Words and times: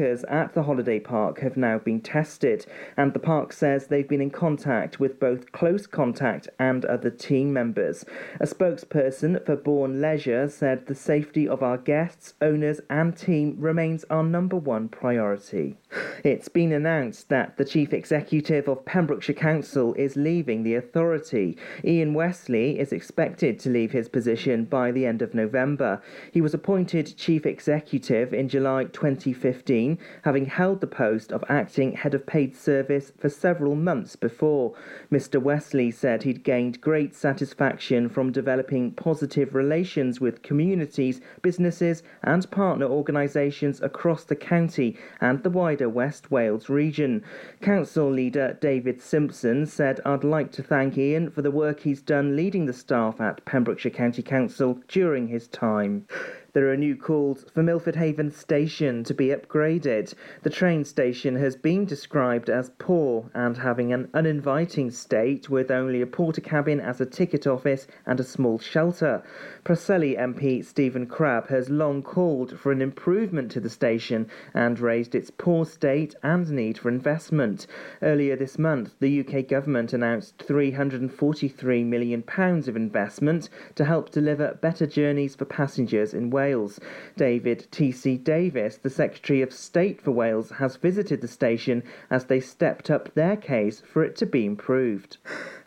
workers 0.00 0.24
at 0.24 0.54
the 0.54 0.62
holiday 0.62 0.98
park 0.98 1.40
have 1.40 1.58
now 1.58 1.78
been 1.78 2.00
tested, 2.00 2.64
and 2.96 3.12
the 3.12 3.18
park 3.18 3.52
says 3.52 3.86
they've 3.86 4.08
been 4.08 4.22
in 4.22 4.30
contact 4.30 4.98
with 4.98 5.20
both 5.20 5.52
close 5.52 5.86
contact 5.86 6.48
and 6.58 6.86
other 6.86 7.10
team 7.10 7.52
members. 7.52 8.04
A 8.40 8.46
spokesperson 8.46 9.44
for 9.44 9.56
Bourne 9.56 10.00
Leisure 10.00 10.48
said 10.48 10.86
the 10.86 10.94
safety 10.94 11.46
of 11.46 11.62
our 11.62 11.76
guests, 11.76 12.32
owners, 12.40 12.80
and 12.88 13.14
team 13.14 13.56
remains 13.58 14.04
our 14.08 14.22
number 14.22 14.56
one 14.56 14.88
priority. 14.88 15.76
It's 16.24 16.48
been 16.48 16.72
announced 16.72 17.28
that 17.28 17.56
the 17.56 17.64
chief 17.64 17.92
executive 17.92 18.68
of 18.68 18.84
Pembrokeshire 18.84 19.34
Council 19.34 19.92
is 19.94 20.16
leaving 20.16 20.62
the 20.62 20.76
authority. 20.76 21.56
Ian 21.84 22.14
Westley 22.14 22.78
is 22.78 22.92
expected 22.92 23.58
to 23.60 23.70
leave 23.70 23.92
his 23.92 24.08
position 24.08 24.64
by 24.64 24.92
the 24.92 25.04
end 25.04 25.20
of 25.20 25.34
November. 25.34 26.00
He 26.32 26.40
was 26.40 26.54
appointed 26.54 27.16
chief 27.16 27.44
executive 27.44 28.32
in 28.32 28.48
July 28.48 28.84
2015, 28.84 29.89
having 30.22 30.46
held 30.46 30.80
the 30.80 30.86
post 30.86 31.32
of 31.32 31.44
acting 31.48 31.92
head 31.92 32.14
of 32.14 32.26
paid 32.26 32.56
service 32.56 33.12
for 33.18 33.28
several 33.28 33.74
months 33.74 34.16
before. 34.16 34.74
Mr. 35.10 35.40
Westley 35.40 35.90
said 35.90 36.22
he'd 36.22 36.44
gained 36.44 36.80
great 36.80 37.14
satisfaction 37.14 38.08
from 38.08 38.32
developing 38.32 38.90
positive 38.92 39.54
relations 39.54 40.20
with 40.20 40.42
communities, 40.42 41.20
businesses, 41.42 42.02
and 42.22 42.50
partner 42.50 42.86
organisations 42.86 43.80
across 43.80 44.24
the 44.24 44.36
county 44.36 44.96
and 45.20 45.42
the 45.42 45.50
wider 45.50 45.88
West 45.88 46.30
Wales 46.30 46.68
region. 46.68 47.22
Council 47.60 48.10
leader 48.10 48.58
David 48.60 49.00
Simpson 49.00 49.66
said, 49.66 50.00
I'd 50.04 50.24
like 50.24 50.52
to 50.52 50.62
thank 50.62 50.98
Ian 50.98 51.30
for 51.30 51.42
the 51.42 51.50
work 51.50 51.80
he's 51.80 52.02
done 52.02 52.36
leading 52.36 52.66
the 52.66 52.72
staff 52.72 53.20
at 53.20 53.44
Pembrokeshire 53.44 53.90
County 53.90 54.22
Council 54.22 54.80
during 54.88 55.28
his 55.28 55.48
time. 55.48 56.06
There 56.52 56.68
are 56.72 56.76
new 56.76 56.96
calls 56.96 57.46
for 57.54 57.62
Milford 57.62 57.94
Haven 57.94 58.32
Station 58.32 59.04
to 59.04 59.14
be 59.14 59.28
upgraded. 59.28 60.14
The 60.42 60.50
train 60.50 60.84
station 60.84 61.36
has 61.36 61.54
been 61.54 61.84
described 61.84 62.50
as 62.50 62.72
poor 62.76 63.30
and 63.34 63.56
having 63.56 63.92
an 63.92 64.08
uninviting 64.14 64.90
state 64.90 65.48
with 65.48 65.70
only 65.70 66.02
a 66.02 66.06
Portakabin 66.06 66.80
as 66.80 67.00
a 67.00 67.06
ticket 67.06 67.46
office 67.46 67.86
and 68.04 68.18
a 68.18 68.24
small 68.24 68.58
shelter. 68.58 69.22
Preseli 69.64 70.18
MP 70.18 70.64
Stephen 70.64 71.06
Crabb 71.06 71.46
has 71.50 71.70
long 71.70 72.02
called 72.02 72.58
for 72.58 72.72
an 72.72 72.82
improvement 72.82 73.52
to 73.52 73.60
the 73.60 73.70
station 73.70 74.26
and 74.52 74.80
raised 74.80 75.14
its 75.14 75.30
poor 75.30 75.64
state 75.64 76.16
and 76.24 76.50
need 76.50 76.78
for 76.78 76.88
investment. 76.88 77.68
Earlier 78.02 78.34
this 78.34 78.58
month, 78.58 78.94
the 78.98 79.20
UK 79.20 79.46
government 79.46 79.92
announced 79.92 80.38
£343 80.38 81.86
million 81.86 82.24
of 82.26 82.76
investment 82.76 83.48
to 83.76 83.84
help 83.84 84.10
deliver 84.10 84.54
better 84.60 84.86
journeys 84.88 85.36
for 85.36 85.44
passengers 85.44 86.12
in. 86.12 86.39
Wales. 86.40 86.80
David 87.18 87.66
T.C. 87.70 88.16
Davies, 88.16 88.78
the 88.78 88.88
Secretary 88.88 89.42
of 89.42 89.52
State 89.52 90.00
for 90.00 90.10
Wales, 90.10 90.52
has 90.52 90.76
visited 90.76 91.20
the 91.20 91.28
station 91.28 91.82
as 92.08 92.24
they 92.24 92.40
stepped 92.40 92.90
up 92.90 93.12
their 93.14 93.36
case 93.36 93.82
for 93.92 94.02
it 94.02 94.16
to 94.16 94.24
be 94.24 94.46
improved. 94.46 95.18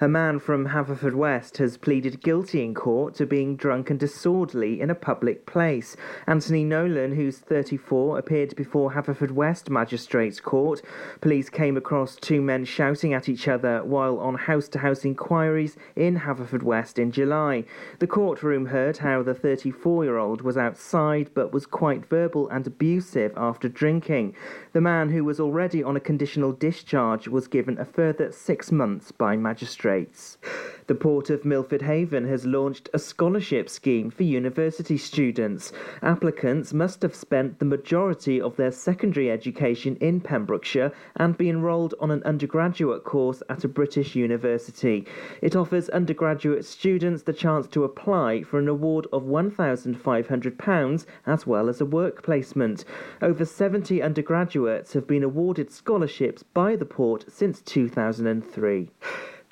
A 0.01 0.07
man 0.07 0.39
from 0.39 0.69
Haverfordwest 0.69 1.57
has 1.57 1.77
pleaded 1.77 2.23
guilty 2.23 2.63
in 2.63 2.73
court 2.73 3.13
to 3.15 3.27
being 3.27 3.55
drunk 3.55 3.91
and 3.91 3.99
disorderly 3.99 4.81
in 4.81 4.89
a 4.89 4.95
public 4.95 5.45
place. 5.45 5.95
Anthony 6.25 6.63
Nolan, 6.63 7.13
who's 7.13 7.37
34, 7.37 8.17
appeared 8.17 8.55
before 8.55 8.93
Haverfordwest 8.93 9.69
Magistrates 9.69 10.39
Court. 10.39 10.81
Police 11.21 11.49
came 11.49 11.77
across 11.77 12.15
two 12.15 12.41
men 12.41 12.65
shouting 12.65 13.13
at 13.13 13.29
each 13.29 13.47
other 13.47 13.83
while 13.83 14.17
on 14.17 14.35
house 14.35 14.67
to 14.69 14.79
house 14.79 15.05
inquiries 15.05 15.77
in 15.95 16.21
Haverfordwest 16.21 16.97
in 16.97 17.11
July. 17.11 17.63
The 17.99 18.07
courtroom 18.07 18.65
heard 18.65 18.97
how 18.97 19.21
the 19.21 19.35
34 19.35 20.03
year 20.03 20.17
old 20.17 20.41
was 20.41 20.57
outside 20.63 21.29
but 21.33 21.51
was 21.51 21.65
quite 21.65 22.05
verbal 22.05 22.49
and 22.49 22.65
abusive 22.65 23.33
after 23.35 23.69
drinking. 23.69 24.33
The 24.71 24.81
man, 24.81 25.09
who 25.09 25.23
was 25.23 25.39
already 25.39 25.83
on 25.83 25.95
a 25.95 25.99
conditional 25.99 26.53
discharge, 26.53 27.27
was 27.27 27.47
given 27.47 27.77
a 27.77 27.85
further 27.85 28.31
six 28.31 28.71
months 28.71 29.11
by 29.11 29.35
magistrates. 29.35 30.37
The 30.85 30.95
Port 30.95 31.29
of 31.29 31.45
Milford 31.45 31.83
Haven 31.83 32.27
has 32.27 32.45
launched 32.45 32.89
a 32.93 32.99
scholarship 32.99 33.69
scheme 33.69 34.09
for 34.09 34.23
university 34.23 34.97
students. 34.97 35.71
Applicants 36.01 36.73
must 36.73 37.03
have 37.03 37.15
spent 37.15 37.59
the 37.59 37.65
majority 37.65 38.41
of 38.41 38.57
their 38.57 38.71
secondary 38.71 39.31
education 39.31 39.95
in 40.01 40.19
Pembrokeshire 40.19 40.91
and 41.15 41.37
be 41.37 41.47
enrolled 41.47 41.93
on 42.01 42.11
an 42.11 42.21
undergraduate 42.23 43.05
course 43.05 43.41
at 43.49 43.63
a 43.63 43.69
British 43.69 44.13
university. 44.13 45.07
It 45.41 45.55
offers 45.55 45.87
undergraduate 45.87 46.65
students 46.65 47.23
the 47.23 47.31
chance 47.31 47.65
to 47.67 47.85
apply 47.85 48.43
for 48.43 48.59
an 48.59 48.67
award 48.67 49.07
of 49.13 49.23
£1,500 49.23 51.05
as 51.25 51.47
well 51.47 51.69
as 51.69 51.79
a 51.79 51.85
work 51.85 52.23
placement. 52.23 52.83
Over 53.21 53.45
70 53.45 54.01
undergraduates 54.01 54.91
have 54.91 55.07
been 55.07 55.23
awarded 55.23 55.71
scholarships 55.71 56.43
by 56.43 56.75
the 56.75 56.83
port 56.85 57.23
since 57.29 57.61
2003. 57.61 58.89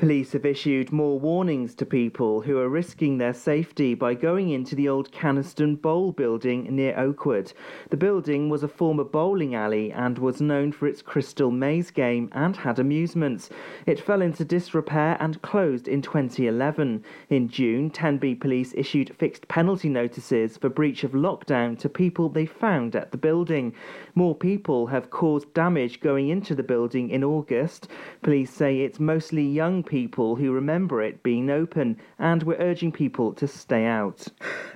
Police 0.01 0.31
have 0.31 0.47
issued 0.47 0.91
more 0.91 1.19
warnings 1.19 1.75
to 1.75 1.85
people 1.85 2.41
who 2.41 2.57
are 2.57 2.67
risking 2.67 3.19
their 3.19 3.35
safety 3.35 3.93
by 3.93 4.15
going 4.15 4.49
into 4.49 4.73
the 4.73 4.89
old 4.89 5.11
Canaston 5.11 5.79
Bowl 5.79 6.11
building 6.11 6.63
near 6.75 6.97
Oakwood. 6.97 7.53
The 7.91 7.97
building 7.97 8.49
was 8.49 8.63
a 8.63 8.67
former 8.67 9.03
bowling 9.03 9.53
alley 9.53 9.91
and 9.91 10.17
was 10.17 10.41
known 10.41 10.71
for 10.71 10.87
its 10.87 11.03
crystal 11.03 11.51
maze 11.51 11.91
game 11.91 12.29
and 12.31 12.57
had 12.57 12.79
amusements. 12.79 13.51
It 13.85 13.99
fell 13.99 14.23
into 14.23 14.43
disrepair 14.43 15.17
and 15.19 15.39
closed 15.43 15.87
in 15.87 16.01
2011. 16.01 17.03
In 17.29 17.47
June, 17.47 17.91
Tenby 17.91 18.33
police 18.33 18.73
issued 18.75 19.15
fixed 19.19 19.47
penalty 19.49 19.87
notices 19.87 20.57
for 20.57 20.69
breach 20.69 21.03
of 21.03 21.11
lockdown 21.11 21.77
to 21.77 21.87
people 21.87 22.27
they 22.27 22.47
found 22.47 22.95
at 22.95 23.11
the 23.11 23.19
building. 23.19 23.71
More 24.15 24.33
people 24.33 24.87
have 24.87 25.11
caused 25.11 25.53
damage 25.53 25.99
going 25.99 26.29
into 26.29 26.55
the 26.55 26.63
building 26.63 27.11
in 27.11 27.23
August. 27.23 27.87
Police 28.23 28.51
say 28.51 28.79
it's 28.79 28.99
mostly 28.99 29.45
young 29.45 29.83
people 29.83 29.90
who 29.91 30.51
remember 30.51 31.01
it 31.01 31.21
being 31.21 31.49
open, 31.49 31.97
and 32.17 32.43
we're 32.43 32.55
urging 32.55 32.91
people 32.91 33.33
to 33.33 33.47
stay 33.47 33.85
out. 33.85 34.27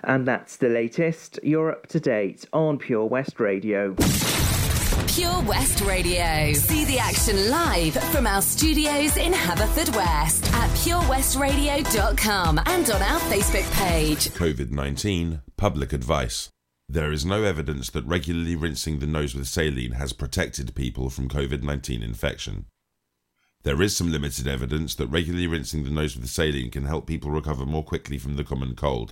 And 0.04 0.28
that's 0.28 0.58
the 0.58 0.70
latest. 0.70 1.40
You're 1.42 1.72
up 1.72 1.88
to 1.88 2.00
date 2.00 2.46
on 2.54 2.78
Pure 2.78 3.06
West 3.06 3.40
Radio. 3.40 3.96
Pure 5.08 5.44
West 5.44 5.82
Radio. 5.82 6.52
See 6.54 6.84
the 6.84 7.00
action 7.00 7.50
live 7.50 7.94
from 8.12 8.28
our 8.28 8.42
studios 8.42 9.16
in 9.16 9.32
Haverfordwest 9.32 10.52
at 10.54 10.70
purewestradio.com 10.72 12.60
and 12.66 12.90
on 12.90 13.02
our 13.02 13.20
Facebook 13.22 13.72
page. 13.78 14.28
COVID 14.32 14.72
19 14.72 15.42
Public 15.56 15.94
Advice. 15.94 16.50
There 16.90 17.12
is 17.12 17.26
no 17.26 17.44
evidence 17.44 17.90
that 17.92 18.06
regularly 18.06 18.56
rinsing 18.56 19.00
the 19.00 19.08
nose 19.08 19.34
with 19.34 19.48
saline 19.48 19.94
has 19.94 20.14
protected 20.14 20.76
people 20.76 21.10
from 21.10 21.30
COVID 21.30 21.64
19 21.64 22.04
infection. 22.04 22.66
There 23.66 23.82
is 23.82 23.98
some 23.98 24.12
limited 24.12 24.48
evidence 24.48 24.94
that 24.94 25.08
regularly 25.08 25.48
rinsing 25.48 25.86
the 25.86 25.90
nose 25.90 26.16
with 26.16 26.30
saline 26.30 26.70
can 26.70 26.86
help 26.86 27.08
people 27.08 27.32
recover 27.32 27.66
more 27.66 27.84
quickly 27.84 28.20
from 28.20 28.36
the 28.36 28.44
common 28.44 28.76
cold. 28.76 29.12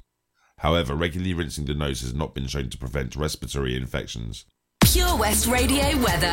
However, 0.59 0.93
regularly 0.93 1.33
rinsing 1.33 1.65
the 1.65 1.73
nose 1.73 2.01
has 2.01 2.13
not 2.13 2.35
been 2.35 2.45
shown 2.45 2.69
to 2.69 2.77
prevent 2.77 3.15
respiratory 3.15 3.75
infections. 3.75 4.45
Pure 4.81 5.17
West 5.17 5.47
Radio 5.47 5.97
weather. 5.97 6.31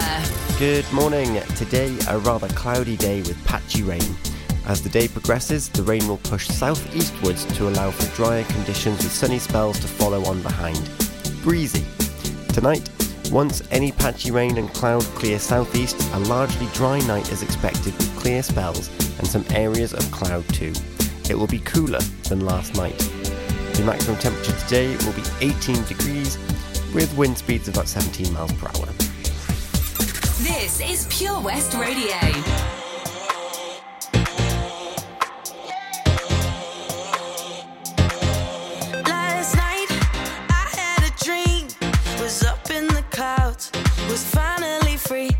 Good 0.59 0.85
morning. 0.93 1.41
Today, 1.57 1.97
a 2.11 2.19
rather 2.19 2.49
cloudy 2.49 2.99
day 2.99 3.23
with 3.23 3.43
patchy 3.47 3.83
rain. 3.83 4.15
As 4.67 4.83
the 4.83 4.91
day 4.91 5.09
progresses, 5.09 5.71
the 5.71 5.83
rain 5.83 6.07
will 6.07 6.19
push 6.19 6.47
southeastwards 6.47 7.47
to 7.57 7.69
allow 7.71 7.91
for 7.91 8.15
drier 8.15 8.45
conditions 8.45 8.99
with 8.99 9.13
sunny 9.13 9.39
spells 9.39 9.81
to 9.81 9.89
follow 9.89 10.27
on 10.27 10.43
behind. 10.43 10.91
Breezy. 11.43 11.87
Tonight, 12.53 12.87
once 13.31 13.63
any 13.71 13.93
patchy 13.93 14.31
rain 14.31 14.59
and 14.59 14.73
cloud 14.75 15.03
clear 15.15 15.39
southeast, 15.39 15.97
a 16.15 16.19
largely 16.21 16.67
dry 16.75 16.99
night 17.01 17.31
is 17.31 17.43
expected 17.43 17.97
with 17.97 18.17
clear 18.17 18.43
spells 18.43 18.89
and 19.19 19.27
some 19.27 19.45
areas 19.51 19.93
of 19.93 20.11
cloud 20.11 20.47
too. 20.49 20.73
It 21.29 21.39
will 21.39 21.47
be 21.47 21.61
cooler 21.61 22.01
than 22.29 22.45
last 22.45 22.75
night. 22.75 22.99
The 23.75 23.85
maximum 23.87 24.19
temperature 24.19 24.57
today 24.61 24.97
will 25.07 25.13
be 25.13 25.23
18 25.41 25.85
degrees 25.85 26.39
with 26.93 27.17
wind 27.17 27.39
speeds 27.39 27.69
of 27.69 27.75
about 27.75 27.89
17 27.89 28.33
miles 28.33 28.53
per 28.55 28.67
hour. 28.67 28.87
This 30.43 30.81
is 30.81 31.07
Pure 31.11 31.41
West 31.41 31.75
Radio. 31.75 32.80
Was 44.11 44.25
finally 44.25 44.97
free. 44.97 45.40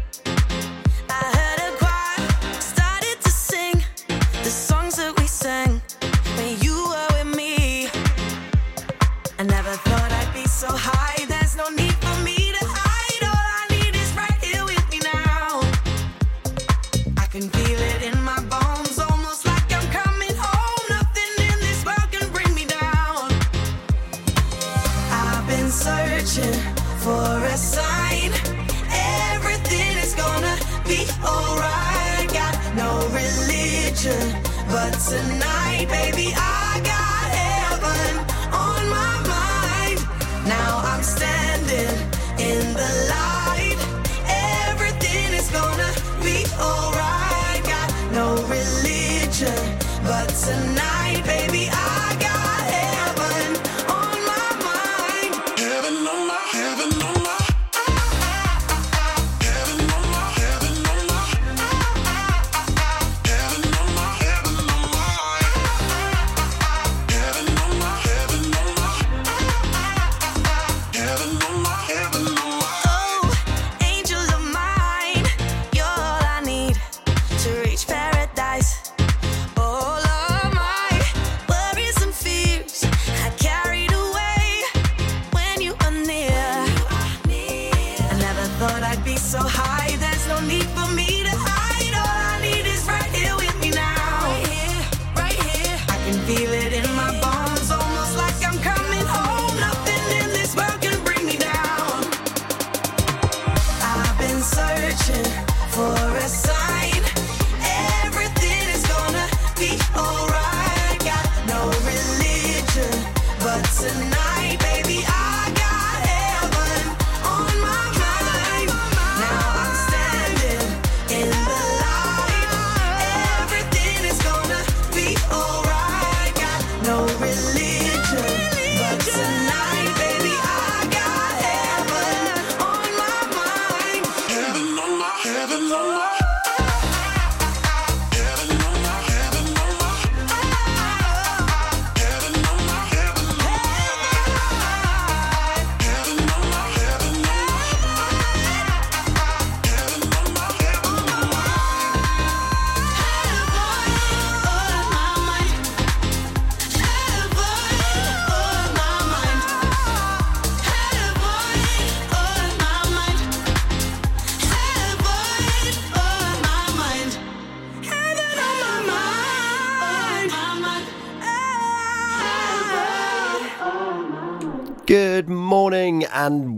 Tonight, 35.11 35.60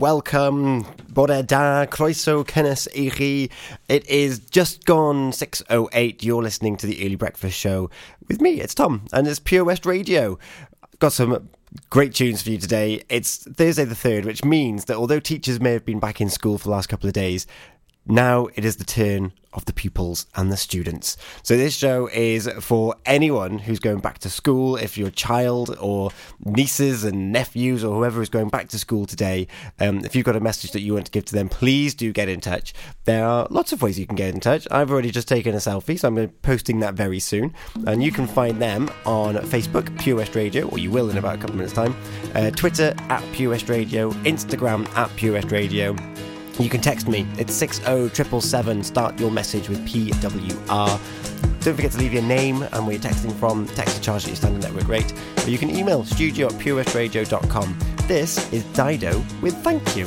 welcome. 0.03 0.85
Bore 1.11 1.45
da, 1.45 1.87
croeso 1.87 2.43
cynnes 2.45 2.89
i 2.93 3.09
chi. 3.09 3.49
It 3.89 4.05
is 4.09 4.41
just 4.41 4.85
gone 4.85 5.31
6.08. 5.31 6.25
You're 6.25 6.43
listening 6.43 6.77
to 6.79 6.89
the 6.89 7.07
Early 7.07 7.15
Breakfast 7.15 7.57
Show 7.57 7.89
with 8.27 8.41
me. 8.41 8.61
It's 8.61 8.75
Tom 8.75 9.07
and 9.13 9.29
it's 9.29 9.39
Pure 9.39 9.63
West 9.63 9.87
Radio. 9.87 10.41
Got 10.99 11.13
some 11.13 11.49
great 11.89 12.15
tunes 12.15 12.43
for 12.43 12.51
you 12.51 12.59
today. 12.59 13.05
It's 13.09 13.45
Thursday 13.45 13.85
the 13.85 13.95
3rd, 13.95 14.25
which 14.25 14.45
means 14.45 14.87
that 14.87 14.97
although 14.97 15.21
teachers 15.21 15.61
may 15.61 15.73
have 15.73 15.85
been 15.85 16.01
back 16.01 16.21
in 16.21 16.29
school 16.29 16.59
for 16.59 16.65
the 16.65 16.71
last 16.71 16.89
couple 16.89 17.07
of 17.07 17.13
days, 17.13 17.47
now 18.07 18.49
it 18.55 18.65
is 18.65 18.77
the 18.77 18.85
turn 18.85 19.33
of 19.53 19.65
the 19.67 19.73
pupils 19.73 20.27
and 20.35 20.51
the 20.51 20.57
students. 20.57 21.17
So 21.43 21.57
this 21.57 21.77
show 21.77 22.09
is 22.09 22.49
for 22.61 22.95
anyone 23.05 23.59
who's 23.59 23.79
going 23.79 23.99
back 23.99 24.19
to 24.21 24.31
school, 24.31 24.77
if 24.77 24.97
your 24.97 25.11
child 25.11 25.77
or 25.81 26.11
nieces 26.45 27.05
and 27.05 27.33
nephews 27.33 27.85
or 27.85 27.95
whoever 27.97 28.23
is 28.23 28.29
going 28.29 28.49
back 28.49 28.69
to 28.71 28.79
school 28.79 29.05
today, 29.07 29.47
um, 29.79 30.05
if 30.05 30.17
you've 30.17 30.25
got 30.25 30.37
a 30.37 30.41
message 30.41 30.73
that 30.73 30.81
you 30.81 30.95
want 30.95 31.07
to 31.07 31.13
give 31.13 31.25
to 31.27 31.35
them, 31.35 31.49
please 31.49 31.95
do 31.95 32.13
get 32.13 32.29
in 32.29 32.41
touch. 32.41 32.73
There 33.05 33.25
are 33.25 33.47
lots 33.51 33.73
of 33.73 33.83
ways 33.83 33.99
you 33.99 34.07
can 34.07 34.17
get 34.17 34.35
in 34.35 34.41
touch. 34.41 34.67
I've 34.71 34.91
already 34.91 35.11
just 35.11 35.29
taken 35.29 35.55
a 35.55 35.59
selfie, 35.59 35.99
so 35.99 36.09
I'm 36.09 36.15
going 36.15 36.29
to 36.29 36.33
be 36.33 36.39
posting 36.43 36.81
that 36.81 36.95
very 36.95 37.21
soon. 37.21 37.55
And 37.87 38.03
you 38.03 38.11
can 38.11 38.27
find 38.27 38.61
them 38.61 38.91
on 39.05 39.35
Facebook, 39.35 39.99
Pure 40.01 40.17
West 40.17 40.35
Radio, 40.35 40.69
or 40.69 40.79
you 40.79 40.91
will 40.91 41.11
in 41.11 41.19
about 41.19 41.37
a 41.37 41.39
couple 41.39 41.51
of 41.51 41.57
minutes' 41.57 41.75
time, 41.75 41.95
uh, 42.35 42.51
Twitter 42.51 42.95
at 43.11 43.23
Pure 43.33 43.51
West 43.51 43.69
Radio, 43.69 44.11
Instagram 44.23 44.89
at 44.97 45.15
Pure 45.17 45.35
West 45.35 45.51
Radio. 45.51 45.95
You 46.63 46.71
can 46.71 46.81
text 46.81 47.09
me. 47.09 47.27
It's 47.39 47.53
60777. 47.55 48.85
Start 48.85 49.19
your 49.19 49.33
message 49.33 49.69
with 49.69 49.85
PWR. 49.85 51.61
Don't 51.61 51.75
forget 51.75 51.91
to 51.91 51.99
leave 51.99 52.13
your 52.13 52.23
name 52.23 52.63
and 52.63 52.87
where 52.87 52.93
you're 52.93 53.03
texting 53.03 53.33
from. 53.33 53.67
Text 53.67 53.97
to 53.97 54.01
charge 54.01 54.23
at 54.23 54.29
your 54.29 54.37
standard 54.37 54.63
network 54.63 54.87
rate. 54.87 55.13
Or 55.45 55.51
you 55.51 55.59
can 55.59 55.71
email 55.71 56.05
studio 56.05 56.47
at 56.47 56.53
purewestradio.com. 56.53 57.79
This 58.07 58.53
is 58.53 58.63
Dido 58.75 59.25
with 59.41 59.57
Thank 59.65 59.97
You. 59.97 60.07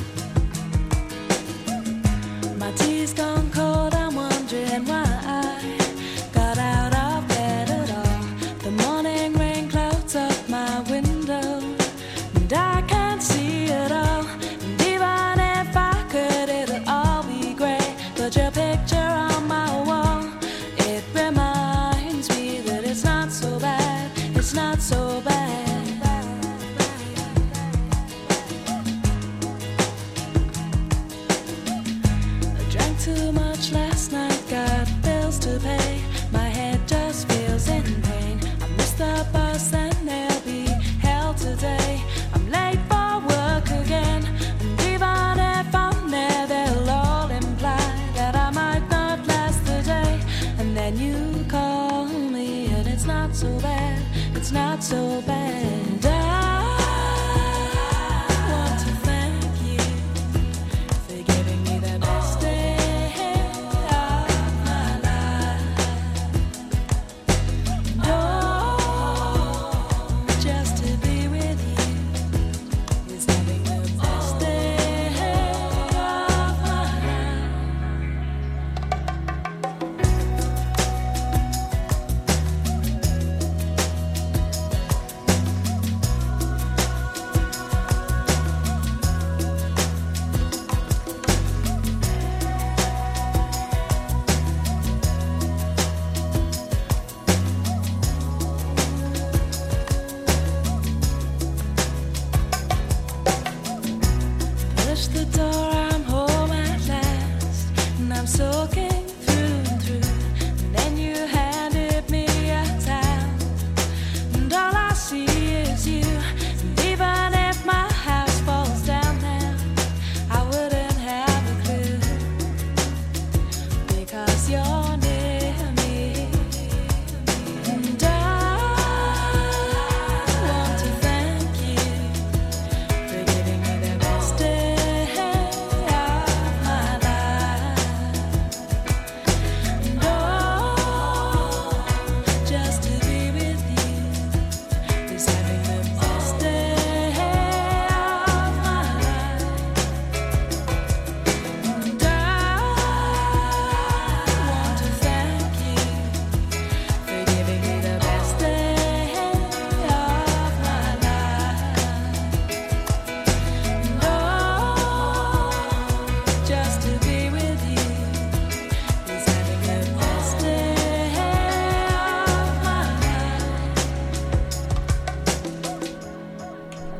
So 54.96 55.22
bad. 55.28 55.95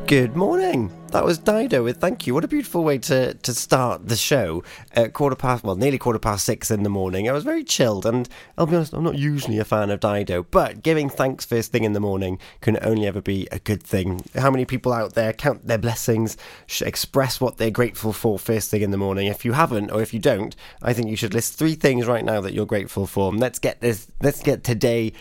Good 0.06 0.36
morning. 0.36 0.92
That 1.08 1.24
was 1.24 1.38
Dido 1.38 1.82
with 1.82 1.96
Thank 1.96 2.28
You. 2.28 2.34
What 2.34 2.44
a 2.44 2.48
beautiful 2.48 2.84
way 2.84 2.96
to, 2.98 3.34
to 3.34 3.52
start 3.52 4.06
the 4.06 4.14
show 4.14 4.62
at 4.92 5.14
quarter 5.14 5.34
past, 5.34 5.64
well, 5.64 5.74
nearly 5.74 5.98
quarter 5.98 6.20
past 6.20 6.44
six 6.44 6.70
in 6.70 6.84
the 6.84 6.88
morning. 6.88 7.28
I 7.28 7.32
was 7.32 7.42
very 7.42 7.64
chilled, 7.64 8.06
and 8.06 8.28
I'll 8.56 8.66
be 8.66 8.76
honest, 8.76 8.92
I'm 8.92 9.02
not 9.02 9.18
usually 9.18 9.58
a 9.58 9.64
fan 9.64 9.90
of 9.90 9.98
Dido, 9.98 10.44
but 10.44 10.84
giving 10.84 11.10
thanks 11.10 11.44
first 11.44 11.72
thing 11.72 11.82
in 11.82 11.92
the 11.92 11.98
morning 11.98 12.38
can 12.60 12.78
only 12.82 13.04
ever 13.04 13.20
be 13.20 13.48
a 13.50 13.58
good 13.58 13.82
thing. 13.82 14.22
How 14.36 14.48
many 14.48 14.64
people 14.64 14.92
out 14.92 15.14
there 15.14 15.32
count 15.32 15.66
their 15.66 15.76
blessings, 15.76 16.36
express 16.80 17.40
what 17.40 17.56
they're 17.56 17.72
grateful 17.72 18.12
for 18.12 18.38
first 18.38 18.70
thing 18.70 18.82
in 18.82 18.92
the 18.92 18.96
morning? 18.96 19.26
If 19.26 19.44
you 19.44 19.54
haven't, 19.54 19.90
or 19.90 20.02
if 20.02 20.14
you 20.14 20.20
don't, 20.20 20.54
I 20.82 20.92
think 20.92 21.08
you 21.08 21.16
should 21.16 21.34
list 21.34 21.58
three 21.58 21.74
things 21.74 22.06
right 22.06 22.24
now 22.24 22.40
that 22.42 22.54
you're 22.54 22.64
grateful 22.64 23.08
for. 23.08 23.32
Let's 23.32 23.58
get 23.58 23.80
this, 23.80 24.06
let's 24.22 24.40
get 24.40 24.62
today 24.62 25.14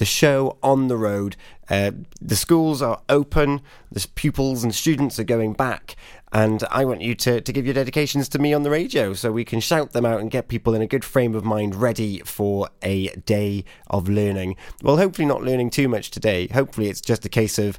the 0.00 0.04
show 0.06 0.56
on 0.62 0.88
the 0.88 0.96
road. 0.96 1.36
Uh, 1.68 1.92
the 2.22 2.34
schools 2.34 2.80
are 2.80 3.02
open, 3.10 3.60
the 3.92 4.04
pupils 4.14 4.64
and 4.64 4.74
students 4.74 5.18
are 5.18 5.24
going 5.24 5.52
back, 5.52 5.94
and 6.32 6.64
I 6.70 6.86
want 6.86 7.02
you 7.02 7.14
to, 7.16 7.42
to 7.42 7.52
give 7.52 7.66
your 7.66 7.74
dedications 7.74 8.26
to 8.30 8.38
me 8.38 8.54
on 8.54 8.62
the 8.62 8.70
radio 8.70 9.12
so 9.12 9.30
we 9.30 9.44
can 9.44 9.60
shout 9.60 9.92
them 9.92 10.06
out 10.06 10.20
and 10.20 10.30
get 10.30 10.48
people 10.48 10.74
in 10.74 10.80
a 10.80 10.86
good 10.86 11.04
frame 11.04 11.34
of 11.34 11.44
mind 11.44 11.74
ready 11.74 12.20
for 12.20 12.70
a 12.82 13.08
day 13.08 13.66
of 13.88 14.08
learning. 14.08 14.56
Well, 14.82 14.96
hopefully, 14.96 15.26
not 15.26 15.42
learning 15.42 15.68
too 15.68 15.86
much 15.86 16.10
today. 16.10 16.48
Hopefully, 16.48 16.88
it's 16.88 17.02
just 17.02 17.26
a 17.26 17.28
case 17.28 17.58
of 17.58 17.78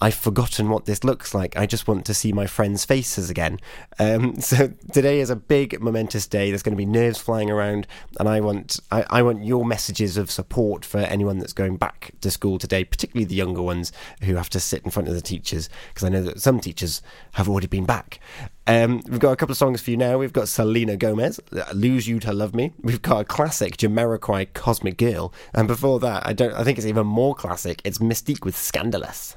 I've 0.00 0.14
forgotten 0.14 0.68
what 0.68 0.84
this 0.84 1.02
looks 1.02 1.34
like. 1.34 1.56
I 1.56 1.66
just 1.66 1.88
want 1.88 2.04
to 2.06 2.14
see 2.14 2.32
my 2.32 2.46
friends' 2.46 2.84
faces 2.84 3.30
again. 3.30 3.58
Um, 3.98 4.36
so 4.40 4.72
today 4.92 5.20
is 5.20 5.30
a 5.30 5.36
big 5.36 5.80
momentous 5.80 6.26
day. 6.26 6.50
There's 6.50 6.62
going 6.62 6.76
to 6.76 6.78
be 6.78 6.86
nerves 6.86 7.18
flying 7.18 7.50
around, 7.50 7.86
and 8.20 8.28
I 8.28 8.40
want 8.40 8.78
I, 8.92 9.04
I 9.10 9.22
want 9.22 9.44
your 9.44 9.64
messages 9.64 10.16
of 10.16 10.30
support 10.30 10.84
for 10.84 10.98
anyone 10.98 11.38
that's 11.38 11.52
going 11.52 11.76
back 11.76 12.12
to 12.20 12.30
school 12.30 12.58
today, 12.58 12.84
particularly 12.84 13.24
the 13.24 13.34
younger 13.34 13.62
ones 13.62 13.90
who 14.22 14.36
have 14.36 14.50
to 14.50 14.60
sit 14.60 14.84
in 14.84 14.90
front 14.90 15.08
of 15.08 15.14
the 15.14 15.20
teachers, 15.20 15.68
because 15.88 16.04
I 16.04 16.10
know 16.10 16.22
that 16.22 16.40
some 16.40 16.60
teachers 16.60 17.02
have 17.32 17.48
already 17.48 17.66
been 17.66 17.86
back. 17.86 18.20
Um, 18.68 19.02
we've 19.08 19.18
got 19.18 19.32
a 19.32 19.36
couple 19.36 19.52
of 19.52 19.58
songs 19.58 19.80
for 19.80 19.90
you 19.90 19.96
now. 19.96 20.18
We've 20.18 20.32
got 20.32 20.48
Selena 20.48 20.96
Gomez, 20.96 21.40
"Lose 21.72 22.06
You 22.06 22.20
to 22.20 22.32
Love 22.32 22.54
Me." 22.54 22.72
We've 22.82 23.02
got 23.02 23.22
a 23.22 23.24
classic, 23.24 23.76
Jamiroquai, 23.76 24.52
"Cosmic 24.52 24.96
Girl," 24.96 25.32
and 25.54 25.66
before 25.66 25.98
that, 26.00 26.24
I 26.24 26.34
don't. 26.34 26.52
I 26.52 26.62
think 26.62 26.78
it's 26.78 26.86
even 26.86 27.06
more 27.06 27.34
classic. 27.34 27.80
It's 27.84 28.00
Mis-Teeq 28.00 28.44
with 28.44 28.56
"Scandalous." 28.56 29.36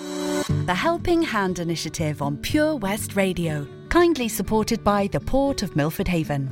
The 0.47 0.73
Helping 0.73 1.21
Hand 1.21 1.59
Initiative 1.59 2.21
on 2.21 2.37
Pure 2.37 2.77
West 2.77 3.15
Radio, 3.15 3.67
kindly 3.89 4.27
supported 4.27 4.83
by 4.83 5.07
the 5.07 5.19
Port 5.19 5.61
of 5.61 5.75
Milford 5.75 6.07
Haven. 6.07 6.49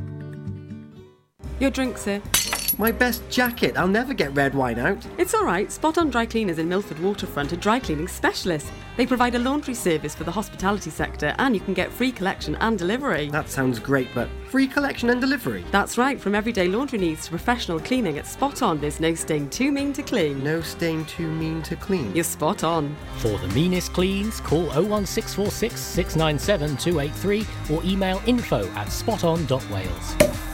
Your 1.60 1.72
drink, 1.72 1.98
sir. 1.98 2.22
My 2.80 2.94
best 2.94 3.30
jacket. 3.30 3.76
I'll 3.76 3.90
never 3.90 4.14
get 4.14 4.34
red 4.34 4.56
wine 4.56 4.80
out. 4.80 5.06
It's 5.18 5.34
all 5.34 5.44
right. 5.44 5.70
Spot 5.70 5.98
on 5.98 6.10
Dry 6.10 6.26
Cleaners 6.26 6.60
in 6.60 6.70
Milford 6.70 6.98
Waterfront 7.00 7.52
are 7.52 7.58
dry 7.58 7.78
cleaning 7.78 8.08
specialists. 8.08 8.72
They 8.96 9.06
provide 9.06 9.36
a 9.36 9.40
laundry 9.40 9.74
service 9.74 10.16
for 10.16 10.24
the 10.24 10.32
hospitality 10.32 10.90
sector, 10.90 11.36
and 11.40 11.54
you 11.54 11.60
can 11.60 11.74
get 11.74 11.92
free 11.92 12.10
collection 12.10 12.56
and 12.56 12.80
delivery. 12.80 13.30
That 13.32 13.50
sounds 13.50 13.80
great, 13.80 14.08
but 14.16 14.30
free 14.48 14.66
collection 14.66 15.10
and 15.10 15.20
delivery? 15.20 15.66
That's 15.72 15.98
right. 15.98 16.18
From 16.22 16.34
everyday 16.34 16.70
laundry 16.70 17.00
needs 17.00 17.26
to 17.26 17.32
professional 17.32 17.82
cleaning, 17.82 18.18
at 18.18 18.26
Spot 18.26 18.62
On, 18.62 18.80
there's 18.80 19.02
no 19.02 19.14
stain 19.14 19.50
too 19.50 19.74
mean 19.74 19.92
to 19.92 20.02
clean. 20.02 20.42
No 20.42 20.62
stain 20.62 21.04
too 21.04 21.30
mean 21.30 21.62
to 21.64 21.76
clean. 21.76 22.16
You're 22.16 22.24
spot 22.24 22.64
on. 22.64 22.96
For 23.18 23.38
the 23.40 23.50
meanest 23.50 23.92
cleans, 23.92 24.40
call 24.40 24.68
01646 24.68 25.78
697 25.78 26.78
283 26.78 27.76
or 27.76 27.84
email 27.84 28.22
info 28.26 28.66
at 28.70 28.88
spoton.wales. 28.88 30.49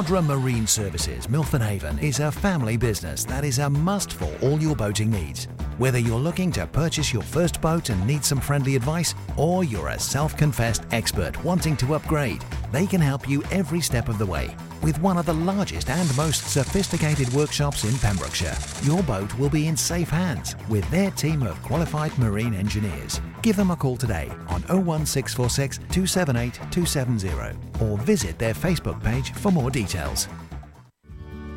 Quadra 0.00 0.22
Marine 0.22 0.66
Services, 0.66 1.28
Milford 1.28 1.60
Haven, 1.60 1.98
is 1.98 2.20
a 2.20 2.32
family 2.32 2.78
business 2.78 3.22
that 3.24 3.44
is 3.44 3.58
a 3.58 3.68
must 3.68 4.14
for 4.14 4.34
all 4.40 4.58
your 4.58 4.74
boating 4.74 5.10
needs. 5.10 5.44
Whether 5.76 5.98
you're 5.98 6.18
looking 6.18 6.50
to 6.52 6.66
purchase 6.66 7.12
your 7.12 7.22
first 7.22 7.60
boat 7.60 7.90
and 7.90 8.06
need 8.06 8.24
some 8.24 8.40
friendly 8.40 8.76
advice, 8.76 9.14
or 9.36 9.62
you're 9.62 9.88
a 9.88 9.98
self 9.98 10.38
confessed 10.38 10.84
expert 10.92 11.36
wanting 11.44 11.76
to 11.76 11.94
upgrade, 11.96 12.42
they 12.72 12.86
can 12.86 13.02
help 13.02 13.28
you 13.28 13.42
every 13.50 13.82
step 13.82 14.08
of 14.08 14.16
the 14.16 14.24
way. 14.24 14.56
With 14.82 14.98
one 15.00 15.18
of 15.18 15.26
the 15.26 15.34
largest 15.34 15.90
and 15.90 16.16
most 16.16 16.48
sophisticated 16.48 17.30
workshops 17.34 17.84
in 17.84 17.94
Pembrokeshire, 17.98 18.56
your 18.82 19.02
boat 19.02 19.36
will 19.38 19.50
be 19.50 19.66
in 19.66 19.76
safe 19.76 20.08
hands 20.08 20.56
with 20.70 20.90
their 20.90 21.10
team 21.10 21.42
of 21.42 21.62
qualified 21.62 22.16
marine 22.18 22.54
engineers. 22.54 23.20
Give 23.42 23.56
them 23.56 23.70
a 23.70 23.76
call 23.76 23.98
today 23.98 24.30
on 24.48 24.62
01646 24.62 25.78
278 25.90 26.54
270 26.70 27.84
or 27.84 27.98
visit 27.98 28.38
their 28.38 28.54
Facebook 28.54 29.02
page 29.04 29.32
for 29.34 29.50
more 29.50 29.70
details. 29.70 30.28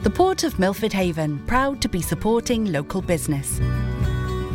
The 0.02 0.10
Port 0.10 0.44
of 0.44 0.60
Milford 0.60 0.92
Haven, 0.92 1.40
proud 1.48 1.82
to 1.82 1.88
be 1.88 2.02
supporting 2.02 2.74
local 2.74 3.02
business. 3.02 3.62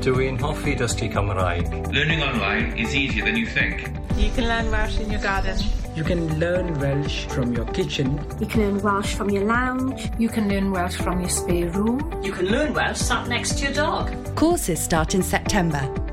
Dwi'n 0.00 0.38
hoffi 0.40 0.72
dysgu 0.80 1.10
Cymraeg. 1.12 1.66
Learning 1.92 2.22
online 2.22 2.72
is 2.78 2.94
easier 2.94 3.22
than 3.22 3.36
you 3.36 3.46
think. 3.46 3.90
You 4.16 4.30
can 4.34 4.48
learn 4.48 4.70
Welsh 4.70 4.98
in 4.98 5.10
your 5.10 5.20
garden. 5.20 5.58
You 5.94 6.04
can 6.04 6.38
learn 6.38 6.80
Welsh 6.80 7.26
from 7.26 7.52
your 7.52 7.66
kitchen. 7.66 8.18
You 8.40 8.46
can 8.46 8.62
learn 8.62 8.80
Welsh 8.80 9.14
from 9.14 9.28
your 9.28 9.44
lounge. 9.44 10.10
You 10.18 10.30
can 10.30 10.48
learn 10.48 10.70
Welsh 10.70 10.96
from 10.96 11.20
your 11.20 11.28
spare 11.28 11.68
room. 11.68 12.00
You 12.22 12.32
can 12.32 12.46
learn 12.46 12.72
Welsh 12.72 12.96
sat 12.96 13.28
next 13.28 13.58
to 13.58 13.64
your 13.64 13.74
dog. 13.74 14.34
Courses 14.36 14.80
start 14.80 15.14
in 15.14 15.22
September. 15.22 15.84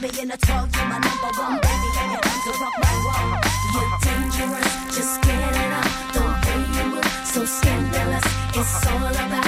me 0.00 0.10
in 0.20 0.30
a 0.30 0.36
talk, 0.36 0.68
you're 0.76 0.84
my 0.86 0.98
number 0.98 1.30
one 1.40 1.54
baby, 1.60 1.88
and 1.98 2.12
you're 2.12 2.20
to 2.20 2.52
rock 2.60 2.74
my 2.78 2.94
world. 3.06 3.44
You're 3.74 3.98
dangerous, 4.04 4.96
just 4.96 5.22
get 5.22 5.54
it 5.56 5.72
up. 5.72 6.12
The 6.12 6.20
way 6.20 6.60
you 6.76 6.84
move, 6.90 7.04
so 7.24 7.44
scandalous. 7.44 8.24
It's 8.54 8.86
all 8.86 9.06
about. 9.08 9.47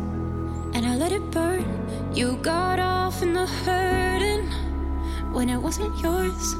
in 3.21 3.33
the 3.33 3.45
hurting 3.45 4.47
when 5.31 5.49
it 5.49 5.57
wasn't 5.57 5.95
yours. 5.99 6.55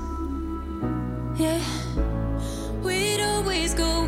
Yeah, 1.39 1.61
we'd 2.83 3.21
always 3.21 3.73
go 3.73 4.05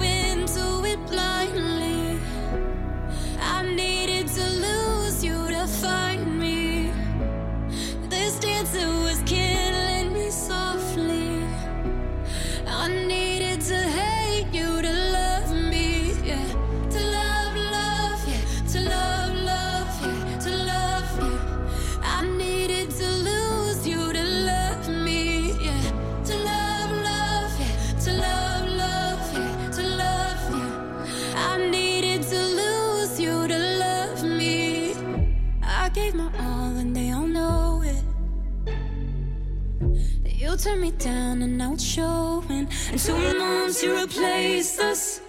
me 40.84 40.92
down 40.92 41.42
and 41.42 41.62
it's 41.62 41.82
showing. 41.82 42.68
And 42.92 43.00
two 43.00 43.40
months 43.40 43.82
you 43.82 43.98
replaced 43.98 44.82
us. 44.82 45.22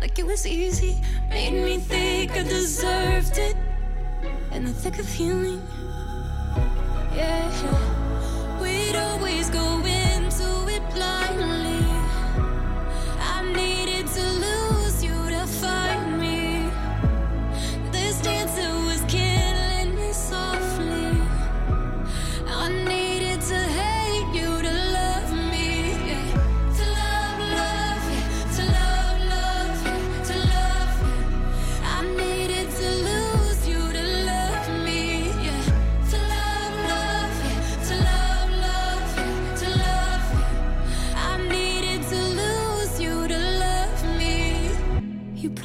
Like 0.00 0.18
it 0.18 0.26
was 0.26 0.48
easy, 0.48 1.00
made 1.30 1.52
me 1.52 1.78
think 1.78 2.32
I 2.32 2.42
deserved 2.42 3.38
it. 3.38 3.56
In 4.50 4.64
the 4.64 4.72
thick 4.72 4.98
of 4.98 5.08
healing, 5.08 5.62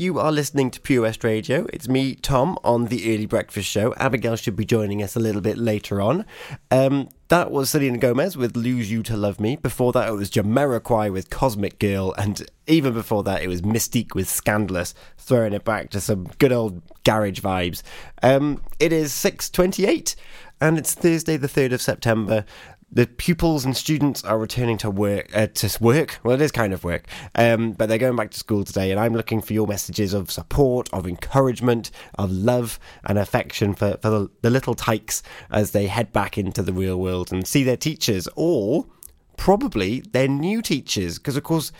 You 0.00 0.20
are 0.20 0.30
listening 0.30 0.70
to 0.70 0.80
Pure 0.80 1.02
West 1.02 1.24
Radio. 1.24 1.66
It's 1.72 1.88
me, 1.88 2.14
Tom, 2.14 2.56
on 2.62 2.84
the 2.84 3.12
Early 3.12 3.26
Breakfast 3.26 3.68
Show. 3.68 3.92
Abigail 3.96 4.36
should 4.36 4.54
be 4.54 4.64
joining 4.64 5.02
us 5.02 5.16
a 5.16 5.18
little 5.18 5.40
bit 5.40 5.58
later 5.58 6.00
on. 6.00 6.24
Um, 6.70 7.08
that 7.26 7.50
was 7.50 7.70
Selena 7.70 7.98
Gomez 7.98 8.36
with 8.36 8.56
Lose 8.56 8.92
You 8.92 9.02
to 9.02 9.16
Love 9.16 9.40
Me. 9.40 9.56
Before 9.56 9.90
that, 9.90 10.08
it 10.08 10.12
was 10.12 10.30
Jamiroquai 10.30 11.12
with 11.12 11.30
Cosmic 11.30 11.80
Girl. 11.80 12.14
And 12.16 12.48
even 12.68 12.92
before 12.94 13.24
that, 13.24 13.42
it 13.42 13.48
was 13.48 13.64
Mis-Teeq 13.64 14.14
with 14.14 14.28
Scandalous, 14.28 14.94
throwing 15.16 15.52
it 15.52 15.64
back 15.64 15.90
to 15.90 16.00
some 16.00 16.28
good 16.38 16.52
old 16.52 16.80
garage 17.02 17.40
vibes. 17.40 17.82
Um, 18.22 18.62
it 18.78 18.92
is 18.92 19.10
6.28 19.10 20.14
and 20.60 20.78
it's 20.78 20.94
Thursday 20.94 21.36
the 21.36 21.48
3rd 21.48 21.72
of 21.72 21.82
September 21.82 22.44
the 22.90 23.06
pupils 23.06 23.64
and 23.64 23.76
students 23.76 24.24
are 24.24 24.38
returning 24.38 24.78
to 24.78 24.90
work 24.90 25.30
uh, 25.34 25.46
to 25.46 25.78
work? 25.80 26.18
Well 26.22 26.34
it 26.34 26.40
is 26.40 26.52
kind 26.52 26.72
of 26.72 26.84
work. 26.84 27.06
Um, 27.34 27.72
but 27.72 27.88
they're 27.88 27.98
going 27.98 28.16
back 28.16 28.30
to 28.30 28.38
school 28.38 28.64
today 28.64 28.90
and 28.90 29.00
i'm 29.00 29.14
looking 29.14 29.40
for 29.40 29.52
your 29.52 29.66
messages 29.66 30.14
of 30.14 30.30
support 30.30 30.88
of 30.92 31.06
encouragement 31.06 31.90
of 32.18 32.30
love 32.30 32.78
and 33.04 33.18
affection 33.18 33.74
for, 33.74 33.98
for 34.00 34.10
the, 34.10 34.30
the 34.42 34.50
little 34.50 34.74
tykes 34.74 35.22
as 35.50 35.72
they 35.72 35.86
head 35.86 36.12
back 36.12 36.38
into 36.38 36.62
the 36.62 36.72
real 36.72 36.98
world 36.98 37.32
and 37.32 37.46
see 37.46 37.62
their 37.62 37.76
teachers 37.76 38.28
or 38.36 38.86
probably 39.36 40.00
their 40.12 40.28
new 40.28 40.60
teachers 40.60 41.18
because 41.18 41.36
of 41.36 41.42
course 41.42 41.72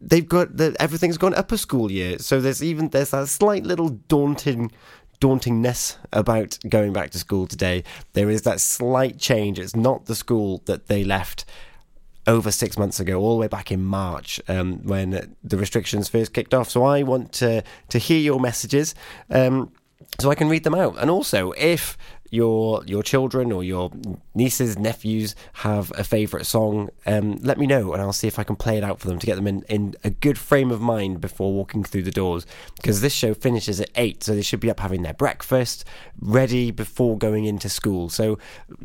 they've 0.00 0.28
got 0.28 0.56
the, 0.56 0.76
everything's 0.78 1.18
gone 1.18 1.34
up 1.34 1.50
a 1.52 1.58
school 1.58 1.90
year. 1.90 2.18
So 2.18 2.40
there's 2.40 2.62
even 2.62 2.88
there's 2.88 3.10
that 3.10 3.28
slight 3.28 3.64
little 3.64 3.88
daunting 3.88 4.70
dauntingness 5.20 5.96
about 6.12 6.58
going 6.68 6.92
back 6.92 7.10
to 7.10 7.18
school 7.18 7.46
today. 7.46 7.84
There 8.14 8.30
is 8.30 8.42
that 8.42 8.60
slight 8.60 9.18
change. 9.18 9.58
It's 9.58 9.76
not 9.76 10.06
the 10.06 10.14
school 10.14 10.62
that 10.64 10.86
they 10.88 11.04
left 11.04 11.44
over 12.26 12.50
six 12.50 12.78
months 12.78 13.00
ago, 13.00 13.18
all 13.18 13.34
the 13.34 13.40
way 13.40 13.48
back 13.48 13.72
in 13.72 13.82
March, 13.82 14.40
um, 14.48 14.82
when 14.84 15.34
the 15.42 15.56
restrictions 15.56 16.08
first 16.08 16.32
kicked 16.32 16.54
off. 16.54 16.70
So 16.70 16.84
I 16.84 17.02
want 17.02 17.32
to 17.34 17.62
to 17.88 17.98
hear 17.98 18.18
your 18.18 18.40
messages, 18.40 18.94
um, 19.30 19.72
so 20.18 20.30
I 20.30 20.34
can 20.34 20.48
read 20.48 20.64
them 20.64 20.74
out. 20.74 20.96
And 20.98 21.10
also, 21.10 21.52
if 21.52 21.96
your 22.30 22.82
your 22.86 23.02
children 23.02 23.50
or 23.52 23.62
your 23.62 23.90
nieces 24.34 24.78
nephews 24.78 25.34
have 25.54 25.92
a 25.96 26.04
favorite 26.04 26.46
song 26.46 26.88
um, 27.06 27.36
let 27.42 27.58
me 27.58 27.66
know 27.66 27.92
and 27.92 28.00
i'll 28.00 28.12
see 28.12 28.28
if 28.28 28.38
i 28.38 28.44
can 28.44 28.56
play 28.56 28.78
it 28.78 28.84
out 28.84 29.00
for 29.00 29.08
them 29.08 29.18
to 29.18 29.26
get 29.26 29.34
them 29.34 29.46
in, 29.46 29.62
in 29.68 29.94
a 30.04 30.10
good 30.10 30.38
frame 30.38 30.70
of 30.70 30.80
mind 30.80 31.20
before 31.20 31.52
walking 31.52 31.82
through 31.82 32.02
the 32.02 32.10
doors 32.10 32.46
because 32.76 33.00
this 33.00 33.12
show 33.12 33.34
finishes 33.34 33.80
at 33.80 33.90
8 33.96 34.22
so 34.22 34.34
they 34.34 34.42
should 34.42 34.60
be 34.60 34.70
up 34.70 34.80
having 34.80 35.02
their 35.02 35.14
breakfast 35.14 35.84
ready 36.20 36.70
before 36.70 37.18
going 37.18 37.44
into 37.44 37.68
school 37.68 38.08
so 38.08 38.38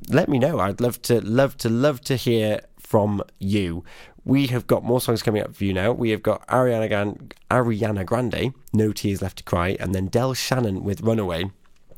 let 0.10 0.28
me 0.28 0.40
know 0.40 0.60
i'd 0.60 0.82
love 0.82 1.02
to 1.04 1.22
love 1.22 1.56
to 1.58 1.70
love 1.70 2.02
to 2.02 2.16
hear 2.16 2.62
from 2.80 3.22
you 3.40 3.84
we 4.26 4.48
have 4.48 4.66
got 4.66 4.84
more 4.84 5.00
songs 5.00 5.22
coming 5.22 5.44
up 5.44 5.56
for 5.56 5.64
you 5.64 5.74
now. 5.74 5.92
We 5.92 6.10
have 6.10 6.24
got 6.24 6.46
Ariana, 6.48 6.90
Gan- 6.90 7.30
Ariana 7.52 8.04
Grande, 8.04 8.56
No 8.74 8.92
Tears 8.92 9.22
Left 9.22 9.38
to 9.38 9.44
Cry, 9.44 9.78
and 9.80 9.94
then 9.94 10.08
Del 10.08 10.34
Shannon 10.34 10.84
with 10.84 11.02
Runaway. 11.02 11.52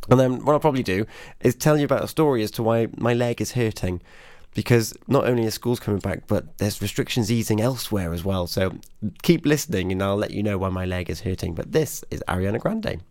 And 0.10 0.20
then 0.20 0.46
what 0.46 0.54
I'll 0.54 0.60
probably 0.60 0.84
do 0.84 1.06
is 1.41 1.56
tell 1.56 1.78
you 1.78 1.86
about 1.86 2.04
a 2.04 2.08
story 2.08 2.43
as 2.43 2.52
to 2.52 2.63
why 2.63 2.88
my 2.98 3.13
leg 3.13 3.41
is 3.41 3.52
hurting. 3.54 4.02
Because 4.54 4.93
not 5.08 5.28
only 5.28 5.43
is 5.43 5.54
school's 5.54 5.80
coming 5.80 6.00
back, 6.00 6.26
but 6.26 6.58
there's 6.58 6.82
restrictions 6.82 7.32
easing 7.32 7.62
elsewhere 7.62 8.12
as 8.12 8.24
well. 8.24 8.48
So 8.48 8.76
keep 9.22 9.46
listening 9.46 9.91
and 9.91 10.02
I'll 10.02 10.15
let 10.15 10.32
you 10.32 10.41
know 10.41 10.58
why 10.58 10.70
my 10.70 10.86
leg 10.86 11.10
is 11.10 11.22
hurting. 11.22 11.54
But 11.54 11.74
this 11.74 12.04
is 12.10 12.24
Ariana 12.28 12.60
Grande. 12.60 13.02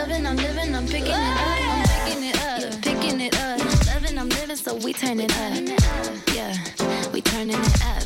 loving, 0.00 0.26
I'm 0.26 0.36
living, 0.36 0.74
I'm 0.74 0.86
picking 0.86 1.08
it 1.08 1.12
up. 1.12 1.60
I'm 1.68 1.84
picking 1.84 2.24
it 2.24 2.36
up, 2.46 2.82
picking 2.82 3.20
it 3.20 3.36
up. 3.36 3.60
I'm 3.60 3.86
loving, 3.86 4.18
I'm 4.18 4.28
living, 4.28 4.56
so 4.56 4.74
we 4.76 4.92
turn 4.92 5.20
it 5.20 5.32
up. 5.36 6.34
Yeah, 6.34 6.56
we 7.12 7.20
turning 7.20 7.60
it 7.60 7.84
up. 7.84 8.02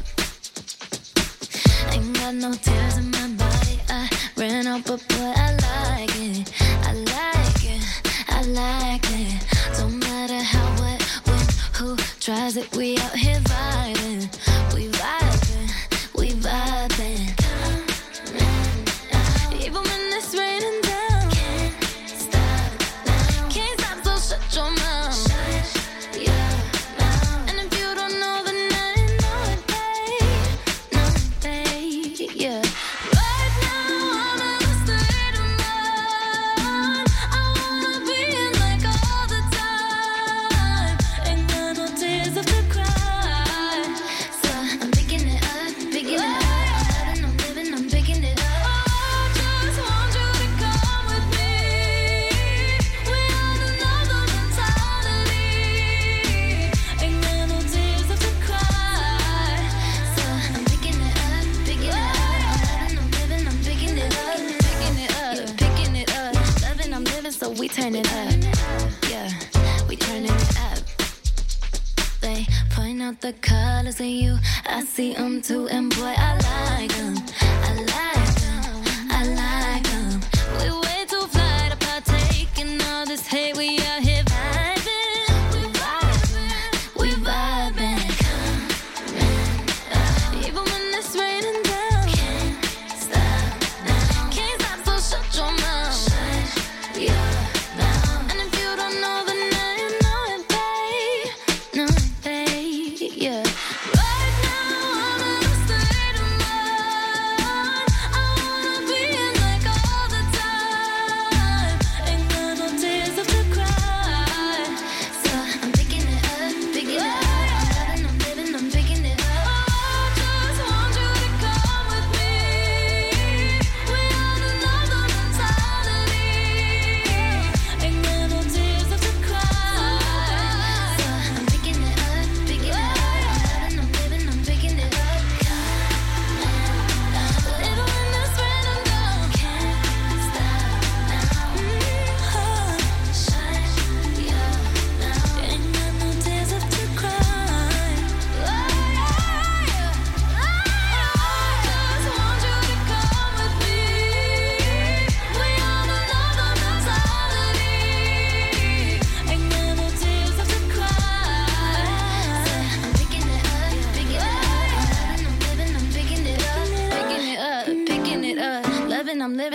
Ain't 1.92 2.14
got 2.18 2.34
no 2.34 2.52
tears 2.54 2.96
in 2.98 3.10
my 3.10 3.28
body. 3.42 3.78
I 3.88 4.10
ran 4.36 4.66
out, 4.66 4.84
but 4.84 5.06
boy, 5.08 5.32
I 5.46 5.50
like 5.66 6.14
it. 6.16 6.52
I 6.88 6.92
like 7.14 7.64
it. 7.74 7.82
I 8.28 8.42
like 8.42 9.06
it. 9.10 9.78
Don't 9.78 9.98
matter 10.00 10.42
how, 10.42 10.66
what, 10.80 11.00
when, 11.26 11.46
who 11.74 11.96
tries 12.18 12.56
it. 12.56 12.74
We 12.76 12.98
out 12.98 13.14
here 13.14 13.40
vibing. 13.40 14.22
We 14.74 14.88
vibing. 14.88 15.23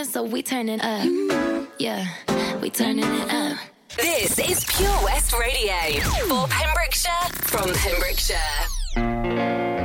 so 0.09 0.23
we 0.23 0.41
turning 0.41 0.81
up. 0.81 1.07
Yeah, 1.77 2.07
we 2.61 2.71
turning 2.71 3.03
it 3.03 3.31
up. 3.31 3.57
This 3.95 4.39
is 4.39 4.65
Pure 4.65 4.97
West 5.03 5.33
Radio 5.39 5.75
for 6.27 6.47
Pembrokeshire 6.47 7.29
from 7.43 7.71
Pembrokeshire. 7.73 9.78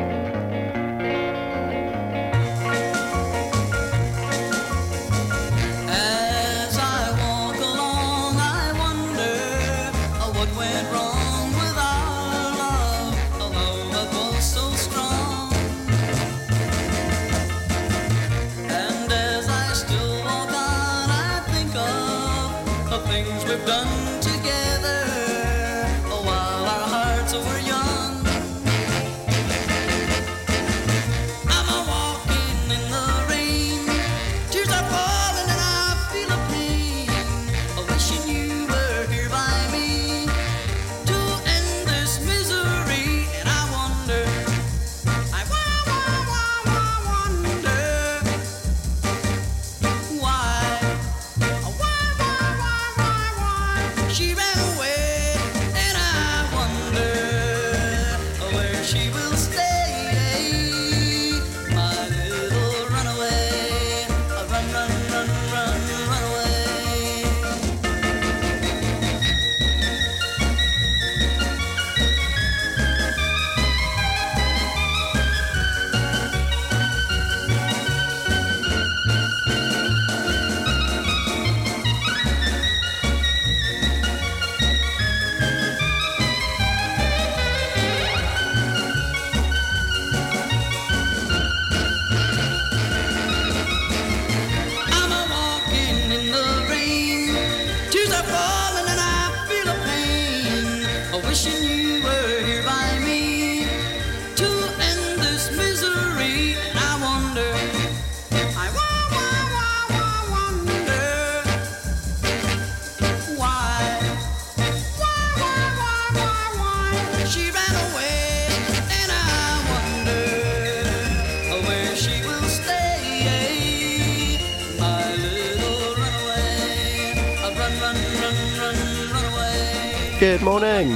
Morning. 130.44 130.90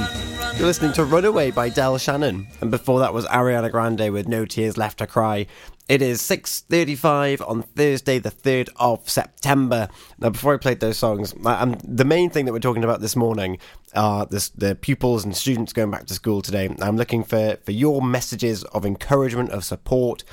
You're 0.57 0.67
listening 0.67 0.93
to 0.93 1.03
Runaway 1.03 1.49
by 1.49 1.69
Del 1.69 1.97
Shannon, 1.97 2.47
and 2.61 2.69
before 2.69 2.99
that 2.99 3.15
was 3.15 3.25
Ariana 3.25 3.71
Grande 3.71 4.13
with 4.13 4.27
No 4.27 4.45
Tears 4.45 4.77
Left 4.77 4.99
to 4.99 5.07
Cry. 5.07 5.47
It 5.87 6.03
is 6.03 6.21
6:35 6.21 7.41
on 7.41 7.63
Thursday, 7.63 8.19
the 8.19 8.29
3rd 8.29 8.69
of 8.75 9.09
September. 9.09 9.87
Now, 10.19 10.29
before 10.29 10.53
I 10.53 10.57
played 10.57 10.81
those 10.81 10.99
songs, 10.99 11.33
I, 11.43 11.63
I'm, 11.63 11.79
the 11.83 12.05
main 12.05 12.29
thing 12.29 12.45
that 12.45 12.53
we're 12.53 12.59
talking 12.59 12.83
about 12.83 13.01
this 13.01 13.15
morning 13.15 13.57
are 13.95 14.27
this, 14.27 14.49
the 14.49 14.75
pupils 14.75 15.25
and 15.25 15.35
students 15.35 15.73
going 15.73 15.89
back 15.89 16.05
to 16.05 16.13
school 16.13 16.43
today. 16.43 16.69
I'm 16.79 16.95
looking 16.95 17.23
for 17.23 17.57
for 17.63 17.71
your 17.71 18.03
messages 18.03 18.63
of 18.65 18.85
encouragement, 18.85 19.49
of 19.49 19.65
support, 19.65 20.23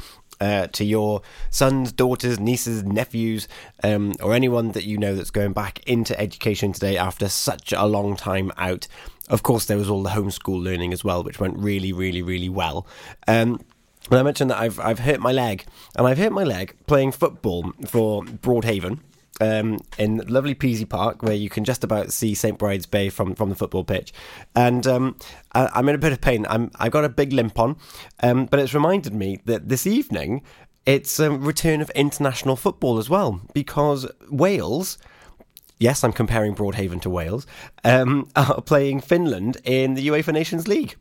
uh, 0.41 0.67
to 0.69 0.85
your 0.85 1.23
sons, 1.51 1.93
daughters, 1.93 2.39
nieces, 2.39 2.85
nephews, 2.85 3.49
um, 3.83 4.15
or 4.23 4.35
anyone 4.35 4.73
that 4.73 4.85
you 4.85 4.99
know 4.99 5.15
that's 5.15 5.31
going 5.31 5.53
back 5.53 5.81
into 5.87 6.19
education 6.21 6.73
today 6.73 6.97
after 6.97 7.29
such 7.29 7.73
a 7.73 7.87
long 7.87 8.17
time 8.17 8.53
out. 8.57 8.87
Of 9.29 9.43
course, 9.43 9.65
there 9.65 9.77
was 9.77 9.91
all 9.91 10.03
the 10.03 10.11
homeschool 10.11 10.63
learning 10.63 10.93
as 10.93 11.03
well, 11.03 11.23
which 11.23 11.41
went 11.41 11.59
really, 11.59 11.93
really, 11.93 12.23
really 12.23 12.49
well. 12.49 12.87
Um, 13.27 13.61
and 14.11 14.21
I 14.21 14.23
mentioned 14.23 14.51
that 14.51 14.61
I've 14.61 14.79
I've 14.79 15.01
hurt 15.01 15.21
my 15.21 15.33
leg, 15.33 15.65
and 15.97 16.07
I've 16.07 16.19
hurt 16.19 16.33
my 16.33 16.45
leg 16.45 16.77
playing 16.87 17.13
football 17.13 17.73
for 17.87 18.23
Broadhaven. 18.23 19.01
Um, 19.39 19.81
in 19.99 20.19
lovely 20.29 20.55
Peasy 20.55 20.89
Park, 20.89 21.23
where 21.23 21.35
you 21.35 21.51
can 21.51 21.65
just 21.65 21.85
about 21.85 22.11
see 22.11 22.35
St 22.35 22.59
Bride's 22.59 22.87
Bay 22.87 23.11
from, 23.11 23.35
from 23.35 23.51
the 23.51 23.55
football 23.55 23.85
pitch, 23.85 24.13
and 24.55 24.87
um, 24.87 25.17
I, 25.53 25.69
I'm 25.75 25.89
in 25.91 25.95
a 25.95 25.99
bit 25.99 26.13
of 26.13 26.23
pain. 26.23 26.47
I'm 26.49 26.71
I've 26.77 26.93
got 26.93 27.05
a 27.05 27.11
big 27.11 27.35
limp 27.35 27.59
on, 27.59 27.77
um, 28.23 28.47
but 28.47 28.61
it's 28.61 28.73
reminded 28.73 29.15
me 29.15 29.41
that 29.45 29.69
this 29.69 29.87
evening 29.87 30.43
it's 30.87 31.21
a 31.21 31.31
return 31.31 31.83
of 31.83 31.91
international 31.91 32.57
football 32.57 32.97
as 32.97 33.11
well 33.11 33.43
because 33.53 34.07
Wales 34.31 34.97
yes, 35.79 36.03
I'm 36.03 36.13
comparing 36.13 36.55
Broadhaven 36.55 37.01
to 37.03 37.11
Wales, 37.11 37.47
um, 37.85 38.29
are 38.37 38.61
playing 38.63 39.01
Finland 39.01 39.59
in 39.65 39.95
the 39.95 40.09
UEFA 40.09 40.33
Nations 40.33 40.69
League. 40.69 40.97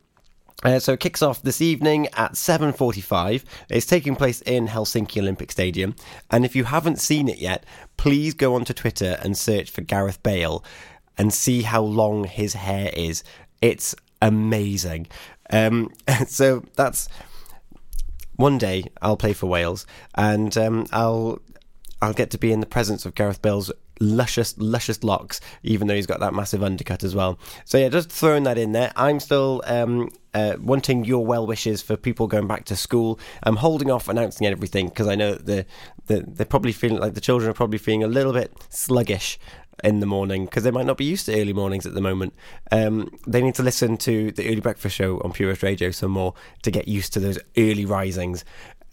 Uh, 0.64 0.78
so 0.78 0.94
it 0.94 1.00
kicks 1.00 1.20
off 1.20 1.42
this 1.42 1.60
evening 1.60 2.06
at 2.14 2.32
7.45 2.32 3.44
it's 3.68 3.84
taking 3.84 4.16
place 4.16 4.40
in 4.40 4.66
helsinki 4.68 5.20
olympic 5.20 5.52
stadium 5.52 5.94
and 6.30 6.46
if 6.46 6.56
you 6.56 6.64
haven't 6.64 6.98
seen 6.98 7.28
it 7.28 7.36
yet 7.36 7.62
please 7.98 8.32
go 8.32 8.54
onto 8.54 8.72
twitter 8.72 9.18
and 9.22 9.36
search 9.36 9.70
for 9.70 9.82
gareth 9.82 10.22
bale 10.22 10.64
and 11.18 11.34
see 11.34 11.60
how 11.60 11.82
long 11.82 12.24
his 12.24 12.54
hair 12.54 12.90
is 12.94 13.22
it's 13.60 13.94
amazing 14.22 15.06
um, 15.50 15.92
so 16.26 16.64
that's 16.74 17.06
one 18.36 18.58
day 18.58 18.84
I'll 19.02 19.16
play 19.16 19.32
for 19.32 19.46
Wales 19.46 19.86
and 20.14 20.56
um, 20.56 20.86
I'll 20.92 21.40
I'll 22.00 22.12
get 22.12 22.30
to 22.30 22.38
be 22.38 22.52
in 22.52 22.60
the 22.60 22.66
presence 22.66 23.06
of 23.06 23.14
Gareth 23.14 23.40
Bale's 23.40 23.72
luscious, 23.98 24.54
luscious 24.58 25.02
locks, 25.02 25.40
even 25.62 25.86
though 25.86 25.94
he's 25.94 26.06
got 26.06 26.20
that 26.20 26.34
massive 26.34 26.62
undercut 26.62 27.02
as 27.02 27.14
well. 27.14 27.38
So 27.64 27.78
yeah, 27.78 27.88
just 27.88 28.10
throwing 28.10 28.42
that 28.42 28.58
in 28.58 28.72
there. 28.72 28.92
I'm 28.96 29.18
still 29.18 29.62
um, 29.64 30.10
uh, 30.36 30.54
wanting 30.60 31.02
your 31.06 31.24
well 31.24 31.46
wishes 31.46 31.80
for 31.80 31.96
people 31.96 32.26
going 32.26 32.46
back 32.46 32.66
to 32.66 32.76
school. 32.76 33.18
I'm 33.42 33.56
holding 33.56 33.90
off 33.90 34.06
announcing 34.06 34.46
everything 34.46 34.88
because 34.88 35.08
I 35.08 35.14
know 35.14 35.34
that 35.34 35.46
the, 35.46 35.66
the 36.06 36.24
they're 36.28 36.44
probably 36.44 36.72
feeling 36.72 36.98
like 36.98 37.14
the 37.14 37.22
children 37.22 37.50
are 37.50 37.54
probably 37.54 37.78
feeling 37.78 38.04
a 38.04 38.06
little 38.06 38.34
bit 38.34 38.52
sluggish 38.68 39.38
in 39.82 40.00
the 40.00 40.06
morning 40.06 40.44
because 40.44 40.62
they 40.62 40.70
might 40.70 40.84
not 40.84 40.98
be 40.98 41.06
used 41.06 41.24
to 41.26 41.40
early 41.40 41.54
mornings 41.54 41.86
at 41.86 41.94
the 41.94 42.02
moment. 42.02 42.34
Um, 42.70 43.10
they 43.26 43.40
need 43.40 43.54
to 43.54 43.62
listen 43.62 43.96
to 43.98 44.30
the 44.32 44.46
early 44.46 44.60
breakfast 44.60 44.94
show 44.94 45.20
on 45.20 45.32
Pure 45.32 45.48
West 45.48 45.62
Radio 45.62 45.90
some 45.90 46.10
more 46.10 46.34
to 46.62 46.70
get 46.70 46.86
used 46.86 47.14
to 47.14 47.20
those 47.20 47.38
early 47.56 47.86
risings. 47.86 48.44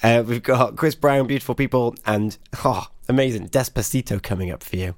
Uh, 0.02 0.24
we've 0.26 0.44
got 0.44 0.78
Chris 0.78 0.96
Brown, 0.96 1.28
Beautiful 1.28 1.56
People, 1.56 1.94
and 2.06 2.38
oh, 2.64 2.88
amazing 3.10 3.50
Despacito 3.50 4.24
coming 4.24 4.50
up 4.50 4.64
for 4.64 4.78
you. 4.78 4.96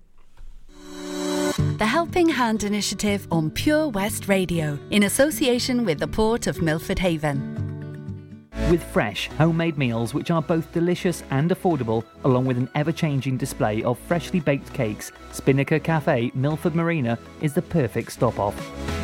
The 1.77 1.85
Helping 1.85 2.29
Hand 2.29 2.63
Initiative 2.63 3.27
on 3.31 3.51
Pure 3.51 3.89
West 3.89 4.29
Radio 4.29 4.79
in 4.91 5.03
association 5.03 5.83
with 5.83 5.99
the 5.99 6.07
Port 6.07 6.47
of 6.47 6.61
Milford 6.61 6.97
Haven. 6.97 8.47
With 8.71 8.81
fresh, 8.81 9.27
homemade 9.31 9.77
meals 9.77 10.13
which 10.13 10.31
are 10.31 10.41
both 10.41 10.71
delicious 10.71 11.21
and 11.31 11.51
affordable, 11.51 12.05
along 12.23 12.45
with 12.45 12.57
an 12.57 12.69
ever 12.75 12.93
changing 12.93 13.35
display 13.35 13.83
of 13.83 13.99
freshly 13.99 14.39
baked 14.39 14.73
cakes, 14.73 15.11
Spinnaker 15.33 15.77
Cafe, 15.77 16.31
Milford 16.33 16.75
Marina 16.75 17.19
is 17.41 17.53
the 17.53 17.61
perfect 17.61 18.13
stop 18.13 18.39
off. 18.39 18.55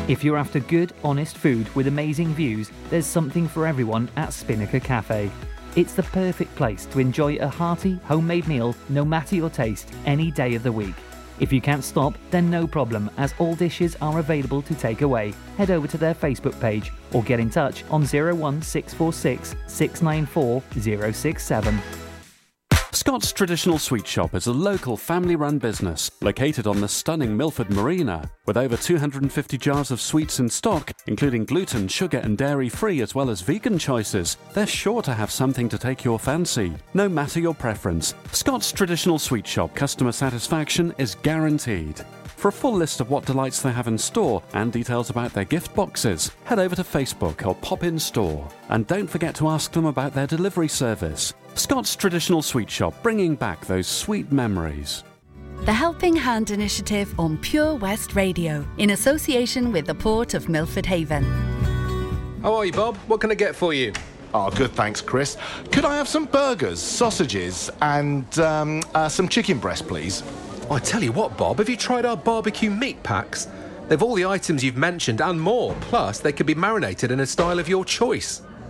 If 0.08 0.24
you're 0.24 0.38
after 0.38 0.60
good, 0.60 0.94
honest 1.04 1.36
food 1.36 1.68
with 1.74 1.88
amazing 1.88 2.32
views, 2.32 2.70
there's 2.88 3.04
something 3.04 3.48
for 3.48 3.66
everyone 3.66 4.08
at 4.16 4.32
Spinnaker 4.32 4.80
Cafe. 4.80 5.30
It's 5.76 5.92
the 5.92 6.04
perfect 6.04 6.56
place 6.56 6.86
to 6.86 7.00
enjoy 7.00 7.36
a 7.36 7.48
hearty, 7.48 8.00
homemade 8.04 8.48
meal, 8.48 8.74
no 8.88 9.04
matter 9.04 9.36
your 9.36 9.50
taste, 9.50 9.92
any 10.06 10.30
day 10.30 10.54
of 10.54 10.62
the 10.62 10.72
week. 10.72 10.94
If 11.42 11.52
you 11.52 11.60
can't 11.60 11.82
stop, 11.82 12.14
then 12.30 12.48
no 12.48 12.68
problem, 12.68 13.10
as 13.16 13.34
all 13.40 13.56
dishes 13.56 13.96
are 14.00 14.20
available 14.20 14.62
to 14.62 14.76
take 14.76 15.02
away. 15.02 15.34
Head 15.58 15.72
over 15.72 15.88
to 15.88 15.98
their 15.98 16.14
Facebook 16.14 16.58
page 16.60 16.92
or 17.12 17.24
get 17.24 17.40
in 17.40 17.50
touch 17.50 17.82
on 17.90 18.02
01646 18.02 19.56
694 19.66 20.62
067. 21.12 22.01
Scott's 22.94 23.32
Traditional 23.32 23.78
Sweet 23.78 24.06
Shop 24.06 24.34
is 24.34 24.46
a 24.46 24.52
local 24.52 24.98
family 24.98 25.34
run 25.34 25.56
business 25.56 26.10
located 26.20 26.66
on 26.66 26.82
the 26.82 26.88
stunning 26.88 27.34
Milford 27.34 27.70
Marina. 27.70 28.30
With 28.44 28.58
over 28.58 28.76
250 28.76 29.56
jars 29.56 29.90
of 29.90 29.98
sweets 29.98 30.40
in 30.40 30.50
stock, 30.50 30.92
including 31.06 31.46
gluten, 31.46 31.88
sugar, 31.88 32.18
and 32.18 32.36
dairy 32.36 32.68
free, 32.68 33.00
as 33.00 33.14
well 33.14 33.30
as 33.30 33.40
vegan 33.40 33.78
choices, 33.78 34.36
they're 34.52 34.66
sure 34.66 35.00
to 35.02 35.14
have 35.14 35.30
something 35.30 35.70
to 35.70 35.78
take 35.78 36.04
your 36.04 36.18
fancy, 36.18 36.74
no 36.92 37.08
matter 37.08 37.40
your 37.40 37.54
preference. 37.54 38.14
Scott's 38.32 38.70
Traditional 38.70 39.18
Sweet 39.18 39.46
Shop 39.46 39.74
customer 39.74 40.12
satisfaction 40.12 40.94
is 40.98 41.14
guaranteed. 41.14 42.04
For 42.36 42.48
a 42.48 42.52
full 42.52 42.74
list 42.74 43.00
of 43.00 43.08
what 43.08 43.24
delights 43.24 43.62
they 43.62 43.72
have 43.72 43.88
in 43.88 43.96
store 43.96 44.42
and 44.52 44.70
details 44.70 45.08
about 45.08 45.32
their 45.32 45.44
gift 45.44 45.74
boxes, 45.74 46.30
head 46.44 46.58
over 46.58 46.76
to 46.76 46.82
Facebook 46.82 47.46
or 47.46 47.54
pop 47.54 47.84
in 47.84 47.98
store. 47.98 48.46
And 48.68 48.86
don't 48.86 49.08
forget 49.08 49.34
to 49.36 49.48
ask 49.48 49.72
them 49.72 49.86
about 49.86 50.12
their 50.12 50.26
delivery 50.26 50.68
service. 50.68 51.32
Scott's 51.54 51.94
Traditional 51.94 52.42
Sweet 52.42 52.70
Shop, 52.70 52.94
bringing 53.02 53.34
back 53.34 53.66
those 53.66 53.86
sweet 53.86 54.32
memories. 54.32 55.04
The 55.64 55.72
Helping 55.72 56.16
Hand 56.16 56.50
Initiative 56.50 57.14
on 57.20 57.38
Pure 57.38 57.76
West 57.76 58.16
Radio 58.16 58.66
in 58.78 58.90
association 58.90 59.70
with 59.70 59.86
the 59.86 59.94
Port 59.94 60.34
of 60.34 60.48
Milford 60.48 60.86
Haven. 60.86 61.22
How 62.42 62.54
are 62.54 62.64
you, 62.64 62.72
Bob? 62.72 62.96
What 63.06 63.20
can 63.20 63.30
I 63.30 63.34
get 63.34 63.54
for 63.54 63.72
you? 63.72 63.92
Oh, 64.34 64.50
good, 64.50 64.72
thanks, 64.72 65.00
Chris. 65.00 65.36
Could 65.70 65.84
I 65.84 65.96
have 65.96 66.08
some 66.08 66.24
burgers, 66.24 66.80
sausages, 66.80 67.70
and 67.82 68.38
um, 68.38 68.82
uh, 68.94 69.08
some 69.08 69.28
chicken 69.28 69.58
breast, 69.58 69.86
please? 69.86 70.22
I 70.70 70.78
tell 70.78 71.02
you 71.02 71.12
what, 71.12 71.36
Bob, 71.36 71.58
have 71.58 71.68
you 71.68 71.76
tried 71.76 72.06
our 72.06 72.16
barbecue 72.16 72.70
meat 72.70 73.02
packs? 73.02 73.46
They've 73.88 74.02
all 74.02 74.14
the 74.14 74.24
items 74.24 74.64
you've 74.64 74.76
mentioned 74.76 75.20
and 75.20 75.38
more. 75.40 75.76
Plus, 75.82 76.18
they 76.18 76.32
can 76.32 76.46
be 76.46 76.54
marinated 76.54 77.10
in 77.10 77.20
a 77.20 77.26
style 77.26 77.58
of 77.58 77.68
your 77.68 77.84
choice. 77.84 78.40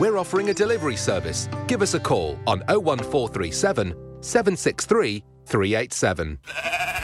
We're 0.00 0.18
offering 0.18 0.50
a 0.50 0.54
delivery 0.54 0.96
service. 0.96 1.48
Give 1.68 1.80
us 1.80 1.94
a 1.94 2.00
call 2.00 2.36
on 2.48 2.60
01437 2.66 3.94
763 4.20 5.24
387. 5.46 6.38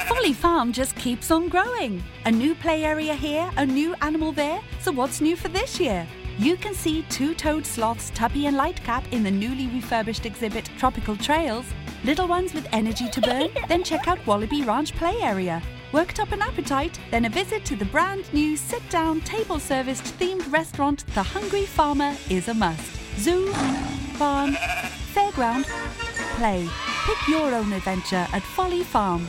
Folly 0.09 0.32
Farm 0.32 0.72
just 0.72 0.97
keeps 0.97 1.30
on 1.30 1.49
growing. 1.49 2.03
A 2.24 2.32
new 2.32 2.53
play 2.57 2.82
area 2.82 3.14
here, 3.14 3.49
a 3.57 3.64
new 3.64 3.95
animal 4.03 4.32
there. 4.32 4.61
So 4.80 4.91
what's 4.91 5.20
new 5.20 5.36
for 5.36 5.47
this 5.49 5.78
year? 5.78 6.05
You 6.38 6.57
can 6.57 6.74
see 6.74 7.03
two-toed 7.11 7.64
sloths 7.64 8.11
Tuppy 8.11 8.47
and 8.47 8.57
Lightcap 8.57 9.05
in 9.12 9.22
the 9.22 9.30
newly 9.30 9.68
refurbished 9.68 10.26
exhibit 10.26 10.68
Tropical 10.76 11.16
Trails. 11.16 11.66
Little 12.03 12.26
ones 12.26 12.55
with 12.55 12.66
energy 12.72 13.09
to 13.11 13.20
burn? 13.20 13.51
then 13.68 13.84
check 13.84 14.09
out 14.09 14.26
Wallaby 14.26 14.62
Ranch 14.62 14.97
play 14.97 15.16
area. 15.22 15.62
Worked 15.93 16.20
up 16.20 16.30
an 16.30 16.41
appetite? 16.41 17.01
Then 17.11 17.24
a 17.24 17.28
visit 17.28 17.64
to 17.64 17.74
the 17.74 17.84
brand 17.84 18.32
new 18.32 18.57
sit-down 18.57 19.22
table-serviced 19.22 20.05
themed 20.20 20.51
restaurant 20.53 21.05
The 21.14 21.22
Hungry 21.22 21.66
Farmer 21.66 22.16
is 22.28 22.47
a 22.47 22.55
must. 22.55 22.93
Zoo, 23.18 23.53
farm, 24.14 24.55
fairground, 25.12 25.64
play. 26.36 26.68
Pick 27.07 27.28
your 27.28 27.53
own 27.55 27.72
adventure 27.72 28.24
at 28.32 28.43
Folly 28.43 28.84
Farm. 28.84 29.26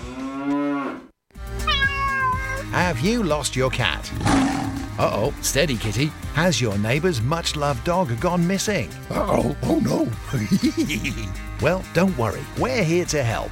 Have 2.72 3.00
you 3.00 3.24
lost 3.24 3.56
your 3.56 3.72
cat? 3.72 4.12
Uh 5.00 5.10
oh, 5.14 5.34
steady 5.42 5.78
kitty. 5.78 6.08
Has 6.36 6.62
your 6.62 6.78
neighbour's 6.78 7.22
much 7.22 7.56
loved 7.56 7.84
dog 7.86 8.18
gone 8.20 8.46
missing? 8.46 8.88
Uh 9.10 9.26
oh, 9.28 9.58
oh 9.64 9.80
no. 9.80 10.08
well, 11.62 11.84
don't 11.94 12.16
worry, 12.20 12.44
we're 12.60 12.84
here 12.84 13.06
to 13.06 13.24
help. 13.24 13.52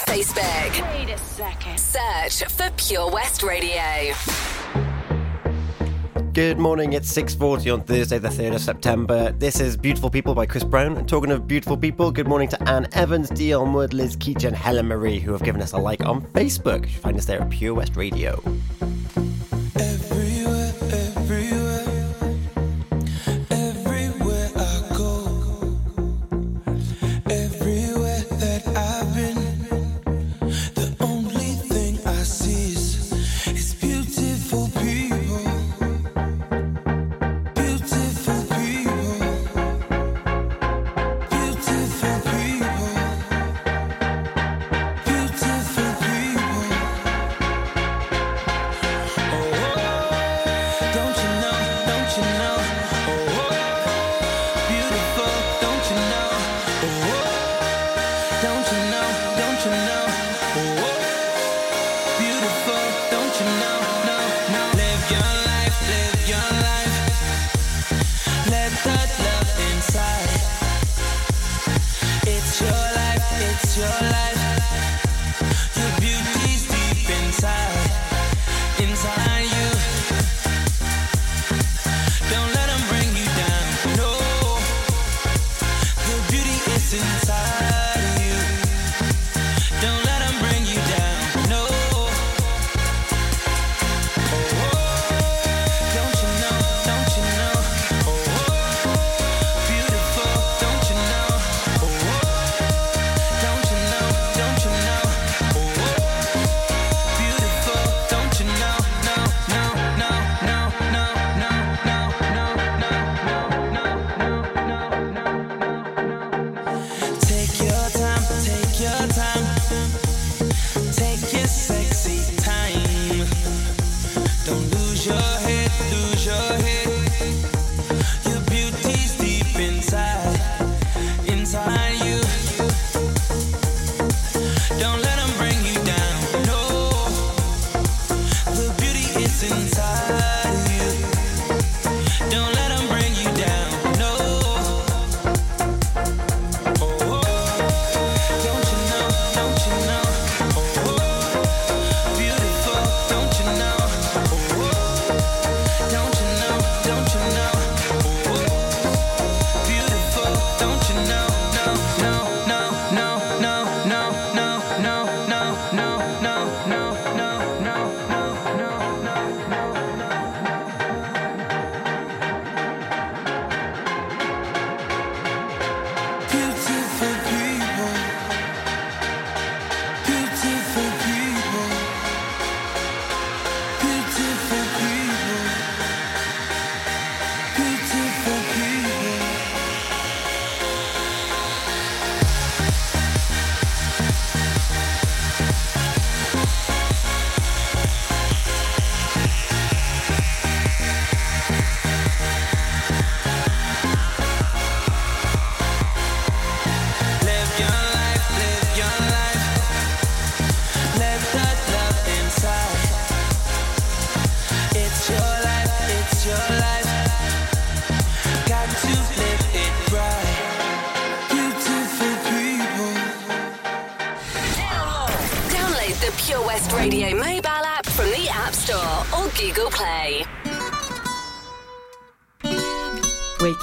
Facebook. 0.00 0.98
Wait 0.98 1.10
a 1.10 1.18
second. 1.18 1.78
Search 1.78 2.44
for 2.52 2.70
Pure 2.76 3.10
West 3.10 3.42
Radio. 3.42 4.12
Good 6.32 6.58
morning, 6.58 6.92
it's 6.92 7.10
6.40 7.16 7.72
on 7.72 7.80
Thursday 7.80 8.18
the 8.18 8.28
3rd 8.28 8.56
of 8.56 8.60
September. 8.60 9.32
This 9.32 9.58
is 9.58 9.74
Beautiful 9.74 10.10
People 10.10 10.34
by 10.34 10.44
Chris 10.44 10.64
Brown. 10.64 10.98
And 10.98 11.08
talking 11.08 11.30
of 11.30 11.48
beautiful 11.48 11.78
people, 11.78 12.12
good 12.12 12.28
morning 12.28 12.48
to 12.50 12.62
Anne 12.68 12.88
Evans, 12.92 13.30
Dion 13.30 13.72
Wood, 13.72 13.94
Liz 13.94 14.18
Keach 14.18 14.44
and 14.44 14.54
Helen 14.54 14.86
Marie 14.86 15.18
who 15.18 15.32
have 15.32 15.42
given 15.42 15.62
us 15.62 15.72
a 15.72 15.78
like 15.78 16.04
on 16.04 16.20
Facebook. 16.20 16.82
You 16.82 16.88
should 16.90 17.02
find 17.02 17.16
us 17.16 17.24
there 17.24 17.40
at 17.40 17.48
Pure 17.48 17.74
West 17.74 17.96
Radio. 17.96 18.42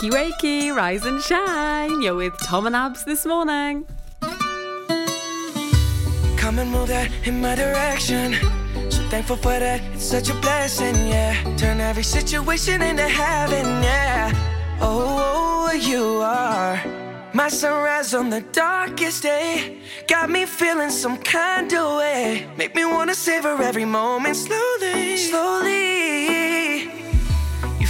Wakey, 0.04 0.12
wakey, 0.12 0.76
rise 0.76 1.06
and 1.06 1.22
shine. 1.22 2.01
You're 2.01 2.16
with 2.16 2.38
Tom 2.39 2.68
and 2.68 2.76
Abz 2.76 3.06
this 3.06 3.26
morning. 3.26 3.86
Come 6.36 6.60
and 6.60 6.70
move 6.70 6.89
that 6.89 7.10
in 7.24 7.39
my 7.39 7.56
direction. 7.56 8.34
So 8.89 9.01
thankful 9.08 9.38
for 9.38 9.58
that, 9.58 9.82
it's 9.93 10.04
such 10.04 10.30
a 10.30 10.34
blessing, 10.41 10.95
yeah. 11.08 11.41
Turn 11.56 11.80
every 11.80 12.04
situation 12.04 12.82
into 12.82 13.08
heaven, 13.08 13.66
yeah. 13.82 14.34
Oh, 14.82 15.70
oh 15.70 15.72
you 15.72 16.20
are 16.22 16.84
my 17.34 17.47
sunrise 17.47 18.14
on 18.14 18.30
the 18.30 18.41
darkest 18.51 19.24
day. 19.24 19.78
Got 20.10 20.30
me 20.30 20.45
feeling 20.45 20.89
some 20.89 21.18
kind 21.18 21.72
of 21.72 21.97
way. 21.99 22.45
Make 22.58 22.76
me 22.76 22.84
wanna 22.84 23.16
savor 23.16 23.56
every 23.62 23.86
moment 23.86 24.36
slowly, 24.36 25.16
slowly. 25.16 26.33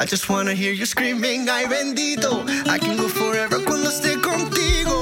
I 0.00 0.06
just 0.06 0.28
wanna 0.30 0.54
hear 0.54 0.72
you 0.72 0.86
screaming, 0.86 1.46
ay 1.50 1.66
bendito. 1.66 2.42
I 2.66 2.78
can 2.78 2.96
go 2.96 3.06
forever 3.08 3.60
cuando 3.64 3.90
esté 3.90 4.16
contigo. 4.20 4.96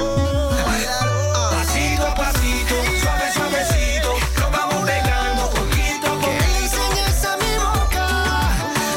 Pasito 1.54 2.04
a 2.04 2.14
pasito, 2.16 2.74
suave, 3.00 3.32
suavecito, 3.32 4.10
nos 4.40 4.50
vamos 4.50 4.82
pegando 4.90 5.50
poquito 5.54 6.06
a 6.10 6.18
Que 6.18 6.26
poquito. 6.26 6.78
enseñes 6.82 7.24
a 7.24 7.36
mi 7.36 7.52
boca 7.62 8.06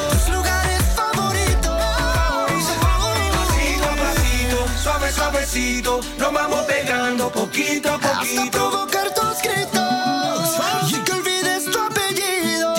tus 0.10 0.24
lugares 0.34 0.82
favoritos. 0.98 1.78
Pasito 3.38 3.86
a 3.86 3.96
pasito, 4.02 4.58
suave, 4.84 5.12
suavecito, 5.12 6.00
nos 6.18 6.32
vamos 6.34 6.62
pegando 6.66 7.30
poquito 7.32 7.90
a 7.90 7.96
Hasta 7.96 8.14
poquito. 8.18 8.50
provocar 8.58 9.08
tus 9.14 9.38
gritos. 9.44 10.92
Y 10.92 10.98
que 11.06 11.12
olvides 11.12 11.66
tu 11.66 11.78
apellido. 11.80 12.74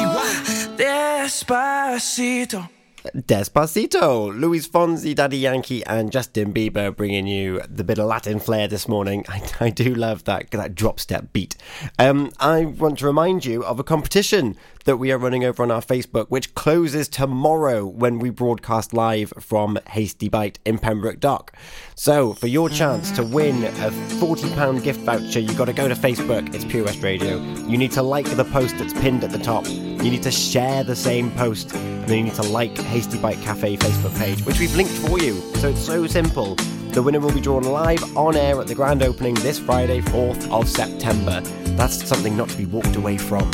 Despacito. 0.77 2.69
Despacito, 3.15 4.33
Luis 4.39 4.69
Fonsi, 4.69 5.15
Daddy 5.15 5.39
Yankee, 5.39 5.85
and 5.87 6.13
Justin 6.13 6.53
Bieber 6.53 6.95
bringing 6.95 7.27
you 7.27 7.61
the 7.69 7.85
bit 7.85 7.99
of 7.99 8.07
Latin 8.07 8.39
flair 8.39 8.69
this 8.69 8.87
morning. 8.89 9.25
I, 9.29 9.43
I 9.61 9.71
do 9.71 9.95
love 9.95 10.25
that 10.25 10.51
that 10.53 10.75
drop 10.75 11.01
step 11.01 11.33
beat. 11.33 11.57
Um, 11.99 12.33
I 12.39 12.65
want 12.65 12.99
to 13.01 13.07
remind 13.07 13.45
you 13.45 13.65
of 13.65 13.81
a 13.81 13.85
competition 13.85 14.57
that 14.85 14.97
we 14.97 15.13
are 15.13 15.19
running 15.19 15.45
over 15.45 15.63
on 15.63 15.71
our 15.71 15.81
Facebook, 15.81 16.27
which 16.29 16.55
closes 16.55 17.09
tomorrow 17.09 17.87
when 17.87 18.19
we 18.19 18.31
broadcast 18.31 18.93
live 18.93 19.33
from 19.39 19.79
Hasty 19.89 20.29
Bite 20.29 20.59
in 20.65 20.79
Pembroke 20.79 21.21
Dock. 21.21 21.53
So, 21.95 22.33
for 22.33 22.47
your 22.47 22.69
chance 22.69 23.11
to 23.13 23.23
win 23.23 23.65
a 23.65 23.91
£40 24.21 24.83
gift 24.83 25.01
voucher, 25.01 25.41
you've 25.41 25.59
got 25.59 25.67
to 25.67 25.73
go 25.73 25.89
to 25.89 25.95
Facebook, 25.95 26.55
it's 26.55 26.65
Pure 26.65 26.85
West 26.85 27.03
Radio. 27.03 27.39
You 27.67 27.79
need 27.79 27.93
to 27.93 28.03
like 28.03 28.29
the 28.37 28.45
post 28.45 28.79
that's 28.79 28.93
pinned 28.93 29.25
at 29.25 29.31
the 29.31 29.39
top. 29.39 29.69
You 29.69 30.11
need 30.11 30.23
to 30.25 30.31
share 30.31 30.85
the 30.85 30.97
same 30.97 31.31
post, 31.33 31.75
and 31.75 32.09
then 32.09 32.19
you 32.19 32.25
need 32.25 32.35
to 32.35 32.43
like 32.43 32.77
Hasty 32.79 33.19
Bite 33.19 33.41
Cafe 33.43 33.77
Facebook 33.77 34.17
page, 34.19 34.45
which 34.45 34.59
we've 34.59 34.75
linked 34.75 34.93
for 34.93 35.19
you. 35.21 35.35
So 35.57 35.69
it's 35.69 35.85
so 35.85 36.07
simple. 36.07 36.57
The 36.93 37.03
winner 37.03 37.21
will 37.21 37.33
be 37.33 37.41
drawn 37.41 37.63
live 37.63 38.17
on 38.17 38.37
air 38.37 38.61
at 38.61 38.67
the 38.67 38.75
grand 38.75 39.03
opening 39.03 39.35
this 39.37 39.59
Friday, 39.59 40.01
4th 40.01 40.51
of 40.51 40.69
September. 40.69 41.41
That's 41.77 42.07
something 42.07 42.37
not 42.37 42.51
to 42.51 42.57
be 42.59 42.67
walked 42.67 42.97
away 42.97 43.17
from. 43.17 43.51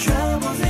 Troubles 0.00 0.69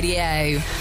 Radio. 0.00 0.77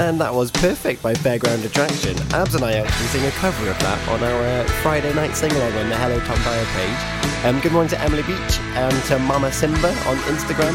And 0.00 0.18
that 0.22 0.32
was 0.32 0.50
Perfect 0.50 1.02
by 1.02 1.12
Fairground 1.12 1.62
Attraction. 1.62 2.14
Abz 2.32 2.54
and 2.54 2.64
I 2.64 2.72
actually 2.72 3.06
sing 3.08 3.22
a 3.26 3.30
cover 3.32 3.68
of 3.68 3.78
that 3.80 4.08
on 4.08 4.24
our 4.24 4.42
uh, 4.42 4.64
Friday 4.80 5.12
night 5.12 5.36
sing 5.36 5.52
along 5.52 5.74
on 5.74 5.90
the 5.90 5.94
Hello 5.94 6.18
Tom 6.20 6.42
Bio 6.42 6.64
page. 6.72 7.44
Um, 7.44 7.60
good 7.60 7.70
morning 7.70 7.90
to 7.90 8.00
Emily 8.00 8.22
Beach 8.22 8.58
and 8.80 8.96
to 9.04 9.18
Mama 9.18 9.52
Simba 9.52 9.90
on 10.08 10.16
Instagram. 10.32 10.72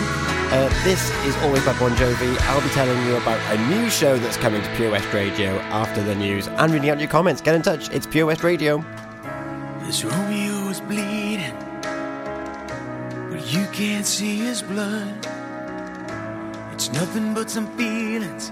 Uh, 0.54 0.70
this 0.84 1.10
is 1.26 1.36
Always 1.38 1.66
by 1.66 1.74
Bon 1.80 1.90
Jovi. 1.96 2.38
I'll 2.42 2.62
be 2.62 2.70
telling 2.70 3.04
you 3.08 3.16
about 3.16 3.40
a 3.52 3.58
new 3.68 3.90
show 3.90 4.16
that's 4.16 4.38
coming 4.38 4.62
to 4.62 4.76
Pure 4.76 4.92
West 4.92 5.12
Radio 5.12 5.58
after 5.74 6.04
the 6.04 6.14
news 6.14 6.48
and 6.48 6.72
reading 6.72 6.92
out 6.92 7.00
your 7.00 7.10
comments. 7.10 7.42
Get 7.42 7.56
in 7.56 7.64
touch. 7.64 7.90
It's 7.90 8.06
Pure 8.06 8.28
West 8.28 8.44
Radio. 8.44 8.86
This 9.80 10.06
Romeo 10.06 10.70
is 10.70 10.82
bleeding, 10.82 11.58
but 13.32 13.52
you 13.52 13.66
can't 13.74 14.06
see 14.06 14.38
his 14.38 14.62
blood. 14.62 15.26
It's 16.74 16.94
nothing 16.94 17.34
but 17.34 17.50
some 17.50 17.76
feelings 17.76 18.52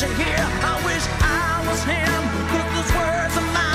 to 0.00 0.06
hear. 0.06 0.38
I 0.38 0.80
wish 0.86 1.04
I 1.20 1.62
was 1.68 1.84
him, 1.84 2.22
but 2.48 2.64
those 2.72 2.90
words 2.96 3.36
are 3.36 3.52
mine 3.52 3.69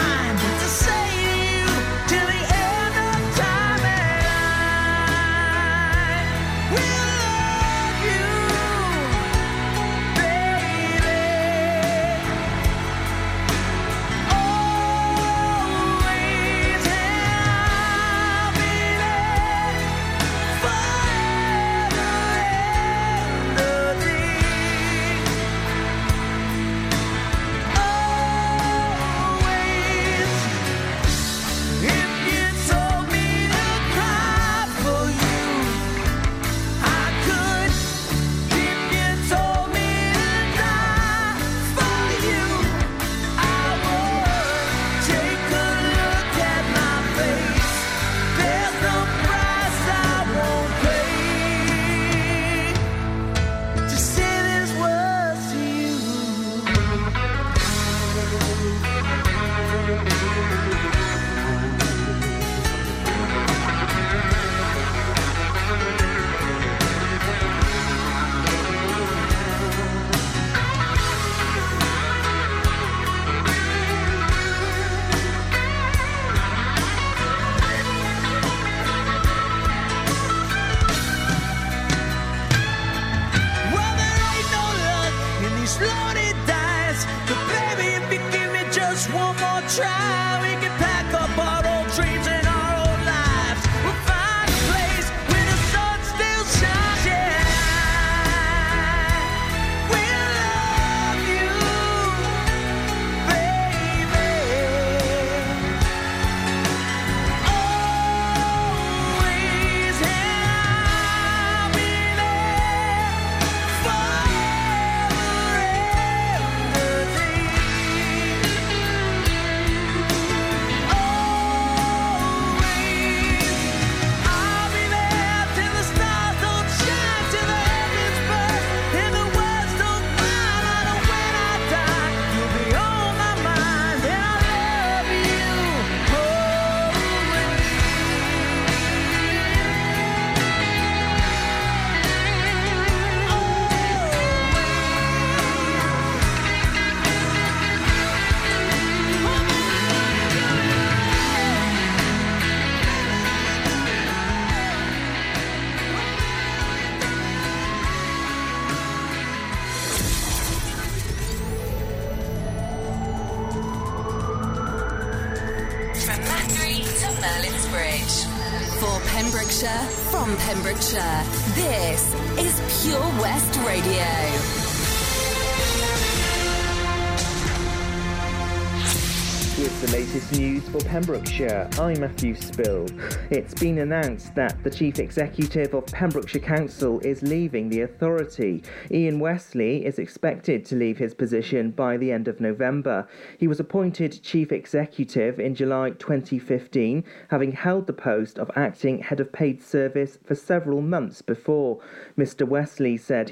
Pembrokeshire, 181.35 181.69
I'm 181.81 181.99
Matthew 181.99 182.33
Spill. 182.33 182.87
It's 183.29 183.53
been 183.53 183.79
announced 183.79 184.33
that 184.35 184.63
the 184.63 184.69
Chief 184.69 184.99
Executive 184.99 185.73
of 185.73 185.85
Pembrokeshire 185.87 186.39
Council 186.39 187.01
is 187.01 187.21
leaving 187.23 187.67
the 187.67 187.81
authority. 187.81 188.63
Ian 188.89 189.19
Westley 189.19 189.85
is 189.85 189.99
expected 189.99 190.63
to 190.65 190.77
leave 190.77 190.97
his 190.97 191.13
position 191.13 191.71
by 191.71 191.97
the 191.97 192.09
end 192.13 192.29
of 192.29 192.39
November. 192.39 193.05
He 193.37 193.49
was 193.49 193.59
appointed 193.59 194.23
Chief 194.23 194.53
Executive 194.53 195.37
in 195.37 195.55
July 195.55 195.89
2015, 195.89 197.03
having 197.29 197.51
held 197.51 197.87
the 197.87 197.91
post 197.93 198.39
of 198.39 198.49
acting 198.55 198.99
Head 198.99 199.19
of 199.19 199.33
Paid 199.33 199.61
Service 199.61 200.17
for 200.23 200.35
several 200.35 200.81
months 200.81 201.21
before. 201.21 201.81
Mr. 202.17 202.47
Westley 202.47 202.95
said 202.95 203.23